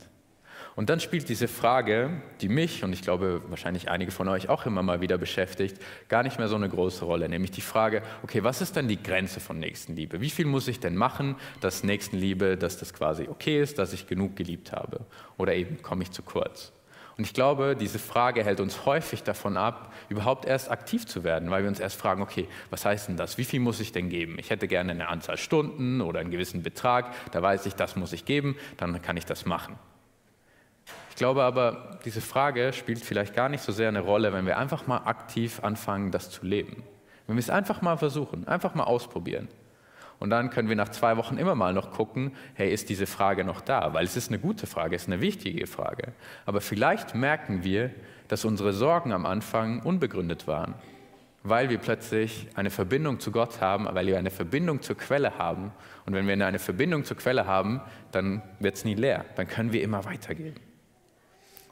Und 0.75 0.89
dann 0.89 0.99
spielt 0.99 1.29
diese 1.29 1.47
Frage, 1.47 2.21
die 2.41 2.49
mich 2.49 2.83
und 2.83 2.91
ich 2.91 3.01
glaube 3.01 3.41
wahrscheinlich 3.47 3.89
einige 3.89 4.11
von 4.11 4.27
euch 4.27 4.49
auch 4.49 4.65
immer 4.65 4.83
mal 4.83 4.99
wieder 4.99 5.17
beschäftigt, 5.17 5.77
gar 6.09 6.21
nicht 6.21 6.37
mehr 6.37 6.49
so 6.49 6.55
eine 6.55 6.67
große 6.67 7.05
Rolle. 7.05 7.29
Nämlich 7.29 7.51
die 7.51 7.61
Frage, 7.61 8.01
okay, 8.23 8.43
was 8.43 8.61
ist 8.61 8.75
denn 8.75 8.89
die 8.89 9.01
Grenze 9.01 9.39
von 9.39 9.57
Nächstenliebe? 9.57 10.19
Wie 10.19 10.29
viel 10.29 10.45
muss 10.45 10.67
ich 10.67 10.81
denn 10.81 10.97
machen, 10.97 11.35
dass 11.61 11.83
Nächstenliebe, 11.83 12.57
dass 12.57 12.77
das 12.77 12.93
quasi 12.93 13.27
okay 13.29 13.61
ist, 13.61 13.79
dass 13.79 13.93
ich 13.93 14.05
genug 14.05 14.35
geliebt 14.35 14.73
habe? 14.73 15.05
Oder 15.37 15.55
eben 15.55 15.81
komme 15.81 16.03
ich 16.03 16.11
zu 16.11 16.23
kurz? 16.23 16.73
Und 17.17 17.23
ich 17.23 17.33
glaube, 17.33 17.77
diese 17.79 17.97
Frage 17.97 18.43
hält 18.43 18.59
uns 18.59 18.85
häufig 18.85 19.23
davon 19.23 19.55
ab, 19.55 19.93
überhaupt 20.09 20.45
erst 20.45 20.69
aktiv 20.69 21.05
zu 21.05 21.23
werden, 21.23 21.49
weil 21.49 21.63
wir 21.63 21.69
uns 21.69 21.79
erst 21.79 21.97
fragen, 21.97 22.21
okay, 22.21 22.47
was 22.69 22.83
heißt 22.83 23.07
denn 23.07 23.15
das? 23.15 23.37
Wie 23.37 23.45
viel 23.45 23.61
muss 23.61 23.79
ich 23.79 23.93
denn 23.93 24.09
geben? 24.09 24.37
Ich 24.37 24.49
hätte 24.49 24.67
gerne 24.67 24.91
eine 24.91 25.07
Anzahl 25.07 25.37
Stunden 25.37 26.01
oder 26.01 26.19
einen 26.19 26.31
gewissen 26.31 26.61
Betrag, 26.61 27.13
da 27.31 27.41
weiß 27.41 27.65
ich, 27.67 27.75
das 27.75 27.95
muss 27.95 28.11
ich 28.11 28.25
geben, 28.25 28.57
dann 28.75 29.01
kann 29.01 29.15
ich 29.15 29.25
das 29.25 29.45
machen. 29.45 29.79
Ich 31.09 31.15
glaube 31.15 31.43
aber, 31.43 31.99
diese 32.03 32.19
Frage 32.19 32.73
spielt 32.73 32.99
vielleicht 32.99 33.33
gar 33.33 33.47
nicht 33.47 33.63
so 33.63 33.71
sehr 33.71 33.87
eine 33.87 34.01
Rolle, 34.01 34.33
wenn 34.33 34.45
wir 34.45 34.57
einfach 34.57 34.85
mal 34.85 34.97
aktiv 35.05 35.61
anfangen, 35.63 36.11
das 36.11 36.29
zu 36.29 36.45
leben. 36.45 36.83
Wenn 37.27 37.37
wir 37.37 37.39
es 37.39 37.49
einfach 37.49 37.81
mal 37.81 37.95
versuchen, 37.95 38.45
einfach 38.49 38.75
mal 38.75 38.83
ausprobieren. 38.83 39.47
Und 40.19 40.29
dann 40.29 40.49
können 40.49 40.69
wir 40.69 40.75
nach 40.75 40.89
zwei 40.89 41.17
Wochen 41.17 41.37
immer 41.37 41.55
mal 41.55 41.73
noch 41.73 41.91
gucken, 41.91 42.31
hey, 42.53 42.73
ist 42.73 42.89
diese 42.89 43.05
Frage 43.05 43.43
noch 43.43 43.61
da? 43.61 43.93
Weil 43.93 44.05
es 44.05 44.15
ist 44.15 44.29
eine 44.29 44.39
gute 44.39 44.67
Frage, 44.67 44.95
es 44.95 45.03
ist 45.03 45.07
eine 45.09 45.21
wichtige 45.21 45.67
Frage. 45.67 46.13
Aber 46.45 46.61
vielleicht 46.61 47.15
merken 47.15 47.63
wir, 47.63 47.91
dass 48.27 48.45
unsere 48.45 48.73
Sorgen 48.73 49.11
am 49.11 49.25
Anfang 49.25 49.81
unbegründet 49.81 50.47
waren, 50.47 50.73
weil 51.43 51.69
wir 51.69 51.77
plötzlich 51.77 52.47
eine 52.55 52.69
Verbindung 52.71 53.19
zu 53.19 53.31
Gott 53.31 53.61
haben, 53.61 53.87
weil 53.91 54.07
wir 54.07 54.17
eine 54.17 54.31
Verbindung 54.31 54.81
zur 54.81 54.97
Quelle 54.97 55.37
haben. 55.37 55.71
Und 56.05 56.13
wenn 56.13 56.27
wir 56.27 56.33
eine 56.33 56.59
Verbindung 56.59 57.03
zur 57.03 57.17
Quelle 57.17 57.45
haben, 57.45 57.81
dann 58.11 58.41
wird 58.59 58.75
es 58.75 58.85
nie 58.85 58.95
leer, 58.95 59.25
dann 59.35 59.47
können 59.47 59.71
wir 59.71 59.83
immer 59.83 60.05
weitergehen. 60.05 60.55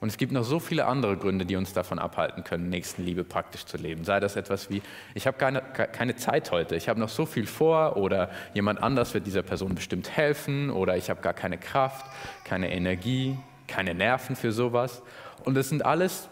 Und 0.04 0.10
es 0.10 0.18
gibt 0.18 0.34
noch 0.34 0.44
so 0.44 0.60
viele 0.60 0.86
andere 0.86 1.16
Gründe, 1.16 1.46
die 1.46 1.56
uns 1.56 1.72
davon 1.72 1.98
abhalten 1.98 2.44
können, 2.44 2.68
Nächstenliebe 2.68 3.24
praktisch 3.24 3.66
zu 3.66 3.78
leben. 3.78 4.04
Sei 4.04 4.20
das 4.20 4.36
etwas 4.36 4.70
wie, 4.70 4.82
ich 5.16 5.28
habe 5.28 5.38
keine, 5.38 5.62
keine 5.62 6.18
Zeit 6.18 6.52
heute, 6.52 6.76
ich 6.76 6.90
habe 6.90 7.00
noch 7.00 7.08
so 7.08 7.26
viel 7.26 7.48
vor 7.48 7.96
oder 7.96 8.30
jemand 8.54 8.84
anders 8.84 9.14
wird 9.14 9.26
dieser 9.26 9.44
Person 9.44 9.76
bestimmt 9.76 10.10
helfen 10.10 10.72
oder 10.72 10.98
ich 10.98 11.10
habe 11.10 11.22
gar 11.22 11.32
keine 11.32 11.58
Kraft, 11.58 12.06
keine 12.44 12.74
Energie, 12.74 13.38
keine 13.70 13.94
Nerven 13.94 14.36
für 14.36 14.52
sowas. 14.52 15.04
Und 15.46 15.56
es 15.56 15.70
sind 15.70 15.86
alles 15.86 16.28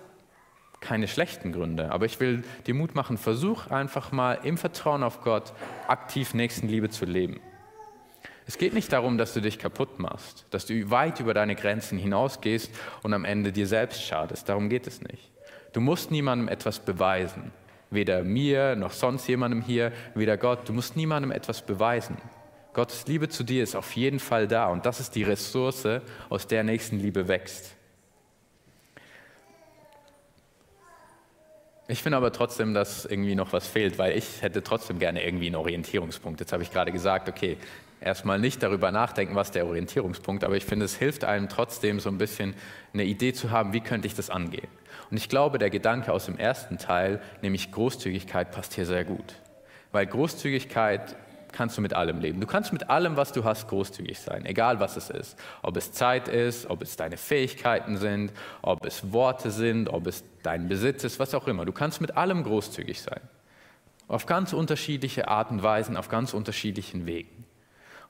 keine 0.81 1.07
schlechten 1.07 1.53
Gründe. 1.53 1.93
Aber 1.93 2.05
ich 2.05 2.19
will 2.19 2.43
dir 2.67 2.73
Mut 2.73 2.93
machen, 2.93 3.17
versuch 3.17 3.67
einfach 3.67 4.11
mal 4.11 4.39
im 4.43 4.57
Vertrauen 4.57 5.01
auf 5.01 5.21
Gott 5.21 5.53
aktiv 5.87 6.33
Nächstenliebe 6.33 6.89
zu 6.89 7.05
leben. 7.05 7.39
Es 8.47 8.57
geht 8.57 8.73
nicht 8.73 8.91
darum, 8.91 9.17
dass 9.17 9.33
du 9.33 9.41
dich 9.41 9.59
kaputt 9.59 9.99
machst, 9.99 10.45
dass 10.49 10.65
du 10.65 10.89
weit 10.89 11.19
über 11.19 11.33
deine 11.33 11.55
Grenzen 11.55 11.97
hinausgehst 11.97 12.71
und 13.03 13.13
am 13.13 13.25
Ende 13.25 13.51
dir 13.51 13.67
selbst 13.67 14.03
schadest. 14.03 14.49
Darum 14.49 14.69
geht 14.69 14.87
es 14.87 15.01
nicht. 15.01 15.31
Du 15.73 15.79
musst 15.79 16.11
niemandem 16.11 16.47
etwas 16.47 16.79
beweisen. 16.79 17.51
Weder 17.89 18.23
mir 18.23 18.75
noch 18.75 18.91
sonst 18.91 19.27
jemandem 19.27 19.61
hier, 19.61 19.91
weder 20.15 20.37
Gott. 20.37 20.67
Du 20.67 20.73
musst 20.73 20.95
niemandem 20.95 21.31
etwas 21.31 21.61
beweisen. 21.61 22.17
Gottes 22.73 23.05
Liebe 23.07 23.27
zu 23.27 23.43
dir 23.43 23.63
ist 23.63 23.75
auf 23.75 23.95
jeden 23.95 24.19
Fall 24.19 24.47
da 24.47 24.67
und 24.67 24.85
das 24.85 24.99
ist 25.01 25.15
die 25.15 25.23
Ressource, 25.23 25.87
aus 26.29 26.47
der 26.47 26.63
Nächstenliebe 26.63 27.27
wächst. 27.27 27.75
Ich 31.89 32.01
finde 32.01 32.15
aber 32.15 32.31
trotzdem, 32.31 32.73
dass 32.73 33.03
irgendwie 33.03 33.35
noch 33.35 33.51
was 33.51 33.67
fehlt, 33.67 33.97
weil 33.97 34.17
ich 34.17 34.41
hätte 34.41 34.63
trotzdem 34.63 34.97
gerne 34.97 35.25
irgendwie 35.25 35.47
einen 35.47 35.57
Orientierungspunkt. 35.57 36.39
Jetzt 36.39 36.53
habe 36.53 36.63
ich 36.63 36.71
gerade 36.71 36.93
gesagt, 36.93 37.27
okay, 37.27 37.57
erstmal 38.01 38.39
nicht 38.39 38.61
darüber 38.63 38.91
nachdenken, 38.91 39.35
was 39.35 39.51
der 39.51 39.65
Orientierungspunkt, 39.65 40.43
aber 40.43 40.57
ich 40.57 40.65
finde, 40.65 40.85
es 40.85 40.95
hilft 40.95 41.23
einem 41.23 41.47
trotzdem 41.47 41.99
so 41.99 42.09
ein 42.09 42.17
bisschen 42.17 42.55
eine 42.93 43.05
Idee 43.05 43.31
zu 43.31 43.51
haben, 43.51 43.73
wie 43.73 43.81
könnte 43.81 44.07
ich 44.07 44.15
das 44.15 44.29
angehen. 44.29 44.67
Und 45.09 45.17
ich 45.17 45.29
glaube, 45.29 45.59
der 45.59 45.69
Gedanke 45.69 46.11
aus 46.11 46.25
dem 46.25 46.37
ersten 46.37 46.77
Teil, 46.77 47.21
nämlich 47.41 47.71
Großzügigkeit, 47.71 48.51
passt 48.51 48.73
hier 48.73 48.85
sehr 48.85 49.05
gut. 49.05 49.35
Weil 49.91 50.07
Großzügigkeit 50.07 51.15
kannst 51.51 51.77
du 51.77 51.81
mit 51.81 51.93
allem 51.93 52.19
leben. 52.19 52.39
Du 52.39 52.47
kannst 52.47 52.71
mit 52.73 52.89
allem, 52.89 53.17
was 53.17 53.33
du 53.33 53.43
hast, 53.43 53.67
großzügig 53.67 54.19
sein, 54.19 54.45
egal 54.45 54.79
was 54.79 54.95
es 54.95 55.09
ist. 55.09 55.37
Ob 55.61 55.77
es 55.77 55.91
Zeit 55.91 56.27
ist, 56.27 56.69
ob 56.69 56.81
es 56.81 56.95
deine 56.95 57.17
Fähigkeiten 57.17 57.97
sind, 57.97 58.31
ob 58.61 58.85
es 58.85 59.11
Worte 59.11 59.51
sind, 59.51 59.89
ob 59.89 60.07
es 60.07 60.23
dein 60.43 60.69
Besitz 60.69 61.03
ist, 61.03 61.19
was 61.19 61.35
auch 61.35 61.47
immer. 61.47 61.65
Du 61.65 61.73
kannst 61.73 62.01
mit 62.01 62.15
allem 62.17 62.43
großzügig 62.43 63.01
sein. 63.01 63.19
Auf 64.07 64.25
ganz 64.25 64.53
unterschiedliche 64.53 65.27
Arten 65.27 65.55
und 65.55 65.63
Weisen, 65.63 65.97
auf 65.97 66.09
ganz 66.09 66.33
unterschiedlichen 66.33 67.05
Wegen. 67.05 67.40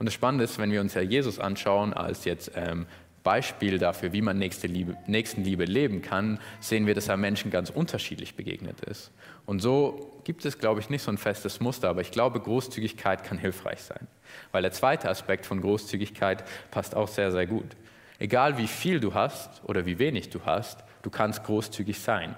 Und 0.02 0.06
das 0.06 0.16
Spannende 0.16 0.46
ist, 0.46 0.58
wenn 0.58 0.72
wir 0.72 0.82
uns 0.82 0.96
ja 0.96 1.02
Jesus 1.02 1.38
anschauen 1.38 1.94
als 1.94 2.26
jetzt 2.26 2.54
ähm, 2.56 2.88
Beispiel 3.22 3.78
dafür, 3.78 4.14
wie 4.14 4.24
man 4.24 4.40
nächste 4.40 4.66
Liebe, 4.66 4.98
Nächstenliebe 5.06 5.66
leben 5.66 6.02
kann, 6.02 6.40
sehen 6.60 6.88
wir, 6.88 6.96
dass 6.96 7.08
er 7.08 7.18
Menschen 7.18 7.52
ganz 7.52 7.70
unterschiedlich 7.70 8.34
begegnet 8.36 8.82
ist. 8.82 9.12
Und 9.46 9.60
so 9.60 10.20
gibt 10.24 10.44
es, 10.44 10.58
glaube 10.58 10.80
ich, 10.80 10.90
nicht 10.90 11.04
so 11.04 11.12
ein 11.12 11.20
festes 11.20 11.60
Muster, 11.60 11.88
aber 11.88 12.02
ich 12.02 12.10
glaube, 12.10 12.40
Großzügigkeit 12.40 13.24
kann 13.24 13.38
hilfreich 13.38 13.80
sein. 13.84 14.08
Weil 14.52 14.64
der 14.64 14.72
zweite 14.72 15.08
Aspekt 15.08 15.46
von 15.46 15.62
Großzügigkeit 15.62 16.46
passt 16.72 16.96
auch 16.96 17.08
sehr, 17.08 17.32
sehr 17.32 17.46
gut. 17.46 17.76
Egal 18.18 18.58
wie 18.58 18.66
viel 18.66 19.00
du 19.00 19.14
hast 19.14 19.64
oder 19.66 19.86
wie 19.86 20.00
wenig 20.00 20.32
du 20.32 20.40
hast, 20.46 20.84
du 21.04 21.12
kannst 21.12 21.44
großzügig 21.44 22.00
sein. 22.00 22.34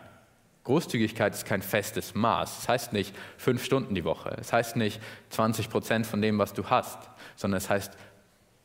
Großzügigkeit 0.64 1.34
ist 1.34 1.46
kein 1.46 1.62
festes 1.62 2.16
Maß. 2.16 2.56
Das 2.56 2.70
heißt 2.70 2.94
nicht 2.94 3.14
fünf 3.38 3.64
Stunden 3.64 3.96
die 3.96 4.06
Woche. 4.06 4.30
Es 4.32 4.48
das 4.48 4.54
heißt 4.54 4.76
nicht 4.78 5.02
20 5.30 5.70
Prozent 5.70 6.08
von 6.08 6.22
dem, 6.22 6.40
was 6.40 6.54
du 6.54 6.70
hast, 6.70 7.10
sondern 7.36 7.58
es 7.58 7.70
heißt 7.70 7.92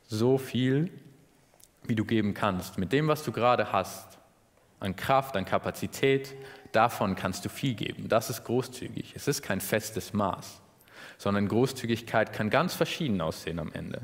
so 0.07 0.39
viel, 0.39 0.91
wie 1.85 1.95
du 1.95 2.05
geben 2.05 2.35
kannst. 2.35 2.79
Mit 2.79 2.93
dem, 2.93 3.09
was 3.09 3.25
du 3.25 3.33
gerade 3.33 3.73
hast, 3.73 4.19
an 4.81 4.95
Kraft, 4.95 5.37
an 5.37 5.45
Kapazität, 5.45 6.35
davon 6.73 7.17
kannst 7.17 7.45
du 7.45 7.49
viel 7.49 7.75
geben. 7.75 8.09
Das 8.09 8.31
ist 8.31 8.45
großzügig. 8.45 9.15
Es 9.17 9.27
ist 9.27 9.43
kein 9.43 9.61
festes 9.61 10.13
Maß, 10.13 10.61
sondern 11.17 11.49
Großzügigkeit 11.49 12.33
kann 12.33 12.51
ganz 12.51 12.75
verschieden 12.75 13.21
aussehen 13.21 13.59
am 13.59 13.73
Ende. 13.73 14.03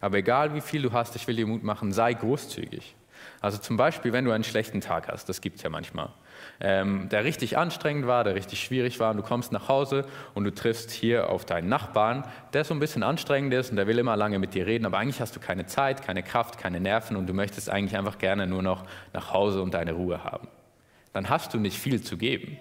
Aber 0.00 0.18
egal 0.18 0.54
wie 0.54 0.60
viel 0.60 0.82
du 0.82 0.92
hast, 0.92 1.16
ich 1.16 1.26
will 1.26 1.34
dir 1.34 1.46
Mut 1.46 1.64
machen, 1.64 1.92
sei 1.92 2.12
großzügig. 2.14 2.94
Also 3.40 3.58
zum 3.58 3.76
Beispiel, 3.76 4.12
wenn 4.12 4.24
du 4.24 4.30
einen 4.30 4.44
schlechten 4.44 4.80
Tag 4.80 5.08
hast, 5.08 5.28
das 5.28 5.40
gibt 5.40 5.56
es 5.56 5.62
ja 5.62 5.70
manchmal, 5.70 6.10
ähm, 6.60 7.08
der 7.08 7.24
richtig 7.24 7.56
anstrengend 7.56 8.06
war, 8.06 8.24
der 8.24 8.34
richtig 8.34 8.62
schwierig 8.62 9.00
war, 9.00 9.10
und 9.10 9.16
du 9.18 9.22
kommst 9.22 9.52
nach 9.52 9.68
Hause 9.68 10.04
und 10.34 10.44
du 10.44 10.54
triffst 10.54 10.90
hier 10.90 11.30
auf 11.30 11.44
deinen 11.44 11.68
Nachbarn, 11.68 12.24
der 12.52 12.64
so 12.64 12.74
ein 12.74 12.80
bisschen 12.80 13.02
anstrengend 13.02 13.54
ist 13.54 13.70
und 13.70 13.76
der 13.76 13.86
will 13.86 13.98
immer 13.98 14.16
lange 14.16 14.38
mit 14.38 14.54
dir 14.54 14.66
reden, 14.66 14.86
aber 14.86 14.98
eigentlich 14.98 15.20
hast 15.20 15.36
du 15.36 15.40
keine 15.40 15.66
Zeit, 15.66 16.02
keine 16.02 16.22
Kraft, 16.22 16.58
keine 16.58 16.80
Nerven 16.80 17.16
und 17.16 17.26
du 17.26 17.34
möchtest 17.34 17.70
eigentlich 17.70 17.96
einfach 17.96 18.18
gerne 18.18 18.46
nur 18.46 18.62
noch 18.62 18.84
nach 19.12 19.32
Hause 19.32 19.62
und 19.62 19.74
deine 19.74 19.92
Ruhe 19.92 20.24
haben. 20.24 20.48
Dann 21.12 21.28
hast 21.28 21.54
du 21.54 21.58
nicht 21.58 21.78
viel 21.78 22.02
zu 22.02 22.16
geben. 22.16 22.58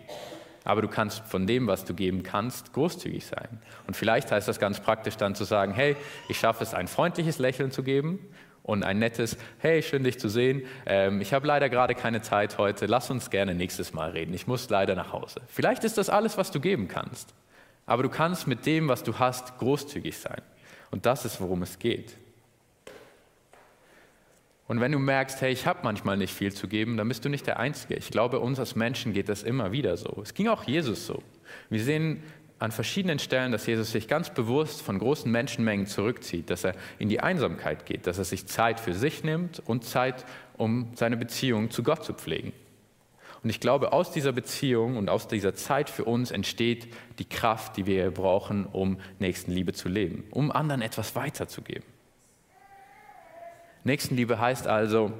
Aber 0.63 0.81
du 0.81 0.89
kannst 0.89 1.19
von 1.25 1.47
dem, 1.47 1.65
was 1.67 1.85
du 1.85 1.93
geben 1.93 2.23
kannst, 2.23 2.73
großzügig 2.73 3.25
sein. 3.25 3.61
Und 3.87 3.95
vielleicht 3.95 4.33
heißt 4.33 4.49
das 4.49 4.59
ganz 4.59 4.81
praktisch 4.81 5.15
dann 5.15 5.33
zu 5.33 5.45
sagen, 5.45 5.73
hey, 5.73 5.95
ich 6.27 6.37
schaffe 6.37 6.61
es, 6.61 6.73
ein 6.73 6.89
freundliches 6.89 7.39
Lächeln 7.39 7.71
zu 7.71 7.83
geben 7.83 8.19
und 8.67 8.83
ein 8.83 8.99
nettes, 8.99 9.37
hey, 9.59 9.81
schön 9.81 10.03
dich 10.03 10.19
zu 10.19 10.29
sehen. 10.29 10.61
Ähm, 10.85 11.21
ich 11.21 11.33
habe 11.33 11.47
leider 11.47 11.69
gerade 11.69 11.95
keine 11.95 12.21
Zeit 12.21 12.59
heute, 12.59 12.85
lass 12.85 13.09
uns 13.09 13.31
gerne 13.31 13.55
nächstes 13.55 13.93
Mal 13.93 14.11
reden. 14.11 14.33
Ich 14.33 14.45
muss 14.45 14.69
leider 14.69 14.93
nach 14.93 15.13
Hause. 15.13 15.41
Vielleicht 15.47 15.83
ist 15.85 15.97
das 15.97 16.09
alles, 16.09 16.37
was 16.37 16.51
du 16.51 16.59
geben 16.59 16.87
kannst. 16.87 17.33
Aber 17.85 18.03
du 18.03 18.09
kannst 18.09 18.45
mit 18.45 18.65
dem, 18.65 18.89
was 18.89 19.03
du 19.03 19.17
hast, 19.17 19.57
großzügig 19.57 20.17
sein. 20.17 20.41
Und 20.91 21.05
das 21.05 21.23
ist, 21.23 21.39
worum 21.39 21.63
es 21.63 21.79
geht. 21.79 22.17
Und 24.67 24.81
wenn 24.81 24.91
du 24.91 24.99
merkst, 24.99 25.39
hey, 25.39 25.53
ich 25.53 25.65
habe 25.65 25.79
manchmal 25.83 26.17
nicht 26.17 26.33
viel 26.33 26.53
zu 26.53 26.67
geben, 26.67 26.97
dann 26.97 27.07
bist 27.07 27.23
du 27.23 27.29
nicht 27.29 27.47
der 27.47 27.59
Einzige. 27.59 27.95
Ich 27.95 28.11
glaube, 28.11 28.41
uns 28.41 28.59
als 28.59 28.75
Menschen 28.75 29.13
geht 29.13 29.29
das 29.29 29.43
immer 29.43 29.71
wieder 29.71 29.95
so. 29.95 30.19
Es 30.21 30.33
ging 30.33 30.49
auch 30.49 30.63
Jesus 30.65 31.07
so. 31.07 31.23
Wir 31.69 31.81
sehen 31.81 32.21
an 32.59 32.71
verschiedenen 32.71 33.19
Stellen, 33.19 33.51
dass 33.51 33.67
Jesus 33.67 33.91
sich 33.91 34.07
ganz 34.07 34.31
bewusst 34.31 34.81
von 34.81 34.97
großen 34.97 35.31
Menschenmengen 35.31 35.85
zurückzieht, 35.85 36.49
dass 36.49 36.63
er 36.63 36.73
in 36.97 37.09
die 37.09 37.19
Einsamkeit 37.19 37.85
geht, 37.85 38.07
dass 38.07 38.17
er 38.17 38.25
sich 38.25 38.47
Zeit 38.47 38.79
für 38.79 38.93
sich 38.93 39.23
nimmt 39.23 39.61
und 39.65 39.83
Zeit, 39.83 40.25
um 40.57 40.91
seine 40.95 41.17
Beziehung 41.17 41.69
zu 41.69 41.83
Gott 41.83 42.03
zu 42.03 42.13
pflegen. 42.13 42.53
Und 43.43 43.51
ich 43.51 43.59
glaube, 43.59 43.93
aus 43.93 44.11
dieser 44.11 44.31
Beziehung 44.31 44.97
und 44.97 45.09
aus 45.09 45.27
dieser 45.27 45.53
Zeit 45.53 45.91
für 45.91 46.05
uns 46.05 46.31
entsteht 46.31 46.91
die 47.19 47.29
Kraft, 47.29 47.77
die 47.77 47.85
wir 47.85 48.09
brauchen, 48.09 48.65
um 48.65 48.99
Nächstenliebe 49.19 49.73
zu 49.73 49.87
leben, 49.87 50.23
um 50.31 50.51
anderen 50.51 50.81
etwas 50.81 51.15
weiterzugeben. 51.15 51.85
Nächstenliebe 53.83 54.39
heißt 54.39 54.65
also, 54.65 55.13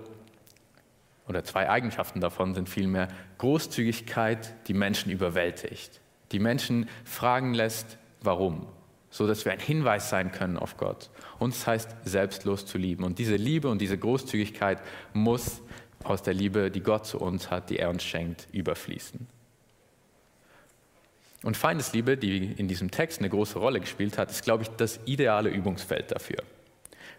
oder 1.27 1.43
zwei 1.43 1.69
Eigenschaften 1.69 2.19
davon 2.19 2.55
sind 2.55 2.67
vielmehr 2.67 3.09
Großzügigkeit, 3.37 4.67
die 4.67 4.73
Menschen 4.73 5.11
überwältigt 5.11 6.01
die 6.31 6.39
Menschen 6.39 6.89
fragen 7.03 7.53
lässt, 7.53 7.97
warum, 8.21 8.67
so 9.09 9.27
dass 9.27 9.45
wir 9.45 9.51
ein 9.51 9.59
Hinweis 9.59 10.09
sein 10.09 10.31
können 10.31 10.57
auf 10.57 10.77
Gott. 10.77 11.09
Uns 11.39 11.65
heißt 11.65 11.95
selbstlos 12.03 12.65
zu 12.65 12.77
lieben 12.77 13.03
und 13.03 13.19
diese 13.19 13.35
Liebe 13.35 13.69
und 13.69 13.79
diese 13.79 13.97
Großzügigkeit 13.97 14.79
muss 15.13 15.61
aus 16.03 16.21
der 16.23 16.33
Liebe, 16.33 16.71
die 16.71 16.81
Gott 16.81 17.05
zu 17.05 17.19
uns 17.19 17.49
hat, 17.51 17.69
die 17.69 17.79
er 17.79 17.89
uns 17.89 18.03
schenkt, 18.03 18.47
überfließen. 18.51 19.27
Und 21.43 21.55
Feindesliebe, 21.55 22.17
die 22.17 22.53
in 22.57 22.67
diesem 22.67 22.91
Text 22.91 23.19
eine 23.19 23.29
große 23.29 23.59
Rolle 23.59 23.79
gespielt 23.79 24.17
hat, 24.17 24.31
ist, 24.31 24.43
glaube 24.43 24.63
ich, 24.63 24.69
das 24.69 24.99
ideale 25.05 25.49
Übungsfeld 25.49 26.11
dafür. 26.11 26.43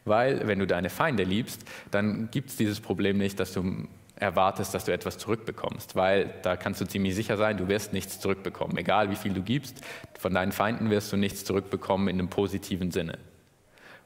Weil, 0.05 0.47
wenn 0.47 0.59
du 0.59 0.67
deine 0.67 0.91
Feinde 0.91 1.23
liebst, 1.23 1.65
dann 1.91 2.31
gibt 2.31 2.51
es 2.51 2.57
dieses 2.57 2.81
Problem 2.81 3.19
nicht, 3.19 3.39
dass 3.39 3.53
du 3.53 3.87
erwartest, 4.21 4.75
dass 4.75 4.85
du 4.85 4.93
etwas 4.93 5.19
zurückbekommst, 5.19 5.97
weil 5.97 6.35
da 6.43 6.57
kannst 6.57 6.81
du 6.81 6.87
ziemlich 6.87 7.15
sicher 7.15 7.37
sein, 7.37 7.57
du 7.57 7.69
wirst 7.69 7.93
nichts 7.93 8.21
zurückbekommen. 8.21 8.77
Egal 8.77 9.11
wie 9.11 9.17
viel 9.17 9.33
du 9.33 9.43
gibst, 9.43 9.81
von 10.19 10.35
deinen 10.35 10.53
Feinden 10.53 10.91
wirst 10.91 11.13
du 11.13 11.17
nichts 11.17 11.45
zurückbekommen 11.45 12.09
in 12.09 12.19
einem 12.19 12.29
positiven 12.29 12.91
Sinne. 12.91 13.19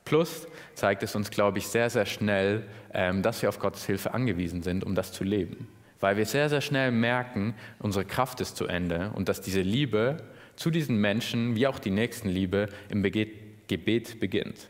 Plus 0.04 0.46
zeigt 0.74 1.02
es 1.02 1.14
uns, 1.14 1.30
glaube 1.30 1.58
ich, 1.58 1.68
sehr, 1.68 1.88
sehr 1.88 2.06
schnell, 2.06 2.64
ähm, 2.92 3.22
dass 3.22 3.40
wir 3.42 3.48
auf 3.48 3.58
Gottes 3.58 3.86
Hilfe 3.86 4.12
angewiesen 4.14 4.62
sind, 4.62 4.84
um 4.84 4.94
das 4.94 5.12
zu 5.12 5.24
leben. 5.24 5.68
Weil 6.00 6.16
wir 6.16 6.26
sehr, 6.26 6.48
sehr 6.48 6.60
schnell 6.60 6.90
merken, 6.90 7.54
unsere 7.78 8.04
Kraft 8.04 8.40
ist 8.40 8.56
zu 8.56 8.66
Ende 8.66 9.12
und 9.14 9.28
dass 9.28 9.40
diese 9.40 9.60
Liebe 9.60 10.16
zu 10.56 10.70
diesen 10.70 10.96
Menschen, 10.96 11.54
wie 11.54 11.66
auch 11.66 11.78
die 11.78 11.90
Nächstenliebe, 11.90 12.68
im 12.88 13.02
Gebet 13.02 14.20
beginnt. 14.20 14.68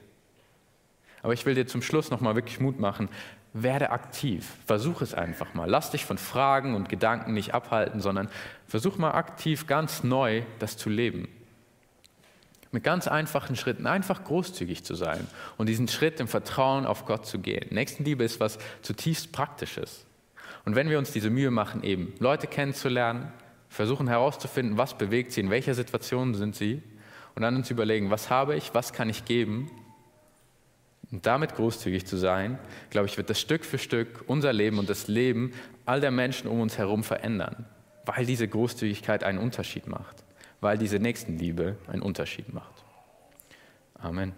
Aber 1.22 1.32
ich 1.32 1.46
will 1.46 1.54
dir 1.54 1.66
zum 1.66 1.82
Schluss 1.82 2.10
nochmal 2.10 2.34
wirklich 2.34 2.60
Mut 2.60 2.78
machen, 2.78 3.08
werde 3.52 3.90
aktiv. 3.90 4.48
Versuch 4.66 5.02
es 5.02 5.14
einfach 5.14 5.54
mal. 5.54 5.68
Lass 5.68 5.90
dich 5.90 6.04
von 6.04 6.18
Fragen 6.18 6.74
und 6.74 6.88
Gedanken 6.88 7.34
nicht 7.34 7.54
abhalten, 7.54 8.00
sondern 8.00 8.28
versuch 8.66 8.96
mal 8.96 9.12
aktiv, 9.12 9.66
ganz 9.66 10.04
neu 10.04 10.42
das 10.58 10.76
zu 10.76 10.88
leben. 10.88 11.28
Mit 12.70 12.84
ganz 12.84 13.06
einfachen 13.06 13.54
Schritten, 13.54 13.86
einfach 13.86 14.24
großzügig 14.24 14.82
zu 14.82 14.94
sein 14.94 15.26
und 15.58 15.68
diesen 15.68 15.88
Schritt 15.88 16.20
im 16.20 16.28
Vertrauen 16.28 16.86
auf 16.86 17.04
Gott 17.04 17.26
zu 17.26 17.38
gehen. 17.38 17.66
Nächstenliebe 17.70 18.24
ist 18.24 18.40
was 18.40 18.58
zutiefst 18.80 19.30
Praktisches. 19.32 20.06
Und 20.64 20.74
wenn 20.74 20.88
wir 20.88 20.98
uns 20.98 21.12
diese 21.12 21.28
Mühe 21.28 21.50
machen, 21.50 21.82
eben 21.82 22.14
Leute 22.18 22.46
kennenzulernen, 22.46 23.30
versuchen 23.68 24.08
herauszufinden, 24.08 24.78
was 24.78 24.96
bewegt 24.96 25.32
sie, 25.32 25.40
in 25.40 25.50
welcher 25.50 25.74
Situation 25.74 26.34
sind 26.34 26.56
sie, 26.56 26.82
und 27.34 27.42
dann 27.42 27.56
uns 27.56 27.70
überlegen, 27.70 28.10
was 28.10 28.30
habe 28.30 28.56
ich, 28.56 28.74
was 28.74 28.92
kann 28.92 29.08
ich 29.08 29.24
geben, 29.24 29.70
und 31.12 31.26
damit 31.26 31.54
großzügig 31.54 32.06
zu 32.06 32.16
sein, 32.16 32.58
glaube 32.90 33.06
ich, 33.06 33.16
wird 33.18 33.30
das 33.30 33.38
Stück 33.38 33.64
für 33.64 33.78
Stück 33.78 34.24
unser 34.26 34.52
Leben 34.52 34.78
und 34.78 34.88
das 34.88 35.06
Leben 35.08 35.52
all 35.84 36.00
der 36.00 36.10
Menschen 36.10 36.48
um 36.48 36.60
uns 36.60 36.78
herum 36.78 37.04
verändern, 37.04 37.66
weil 38.06 38.24
diese 38.26 38.48
Großzügigkeit 38.48 39.22
einen 39.22 39.38
Unterschied 39.38 39.86
macht, 39.86 40.24
weil 40.60 40.78
diese 40.78 40.98
Nächstenliebe 40.98 41.76
einen 41.86 42.02
Unterschied 42.02 42.52
macht. 42.52 42.84
Amen. 43.94 44.32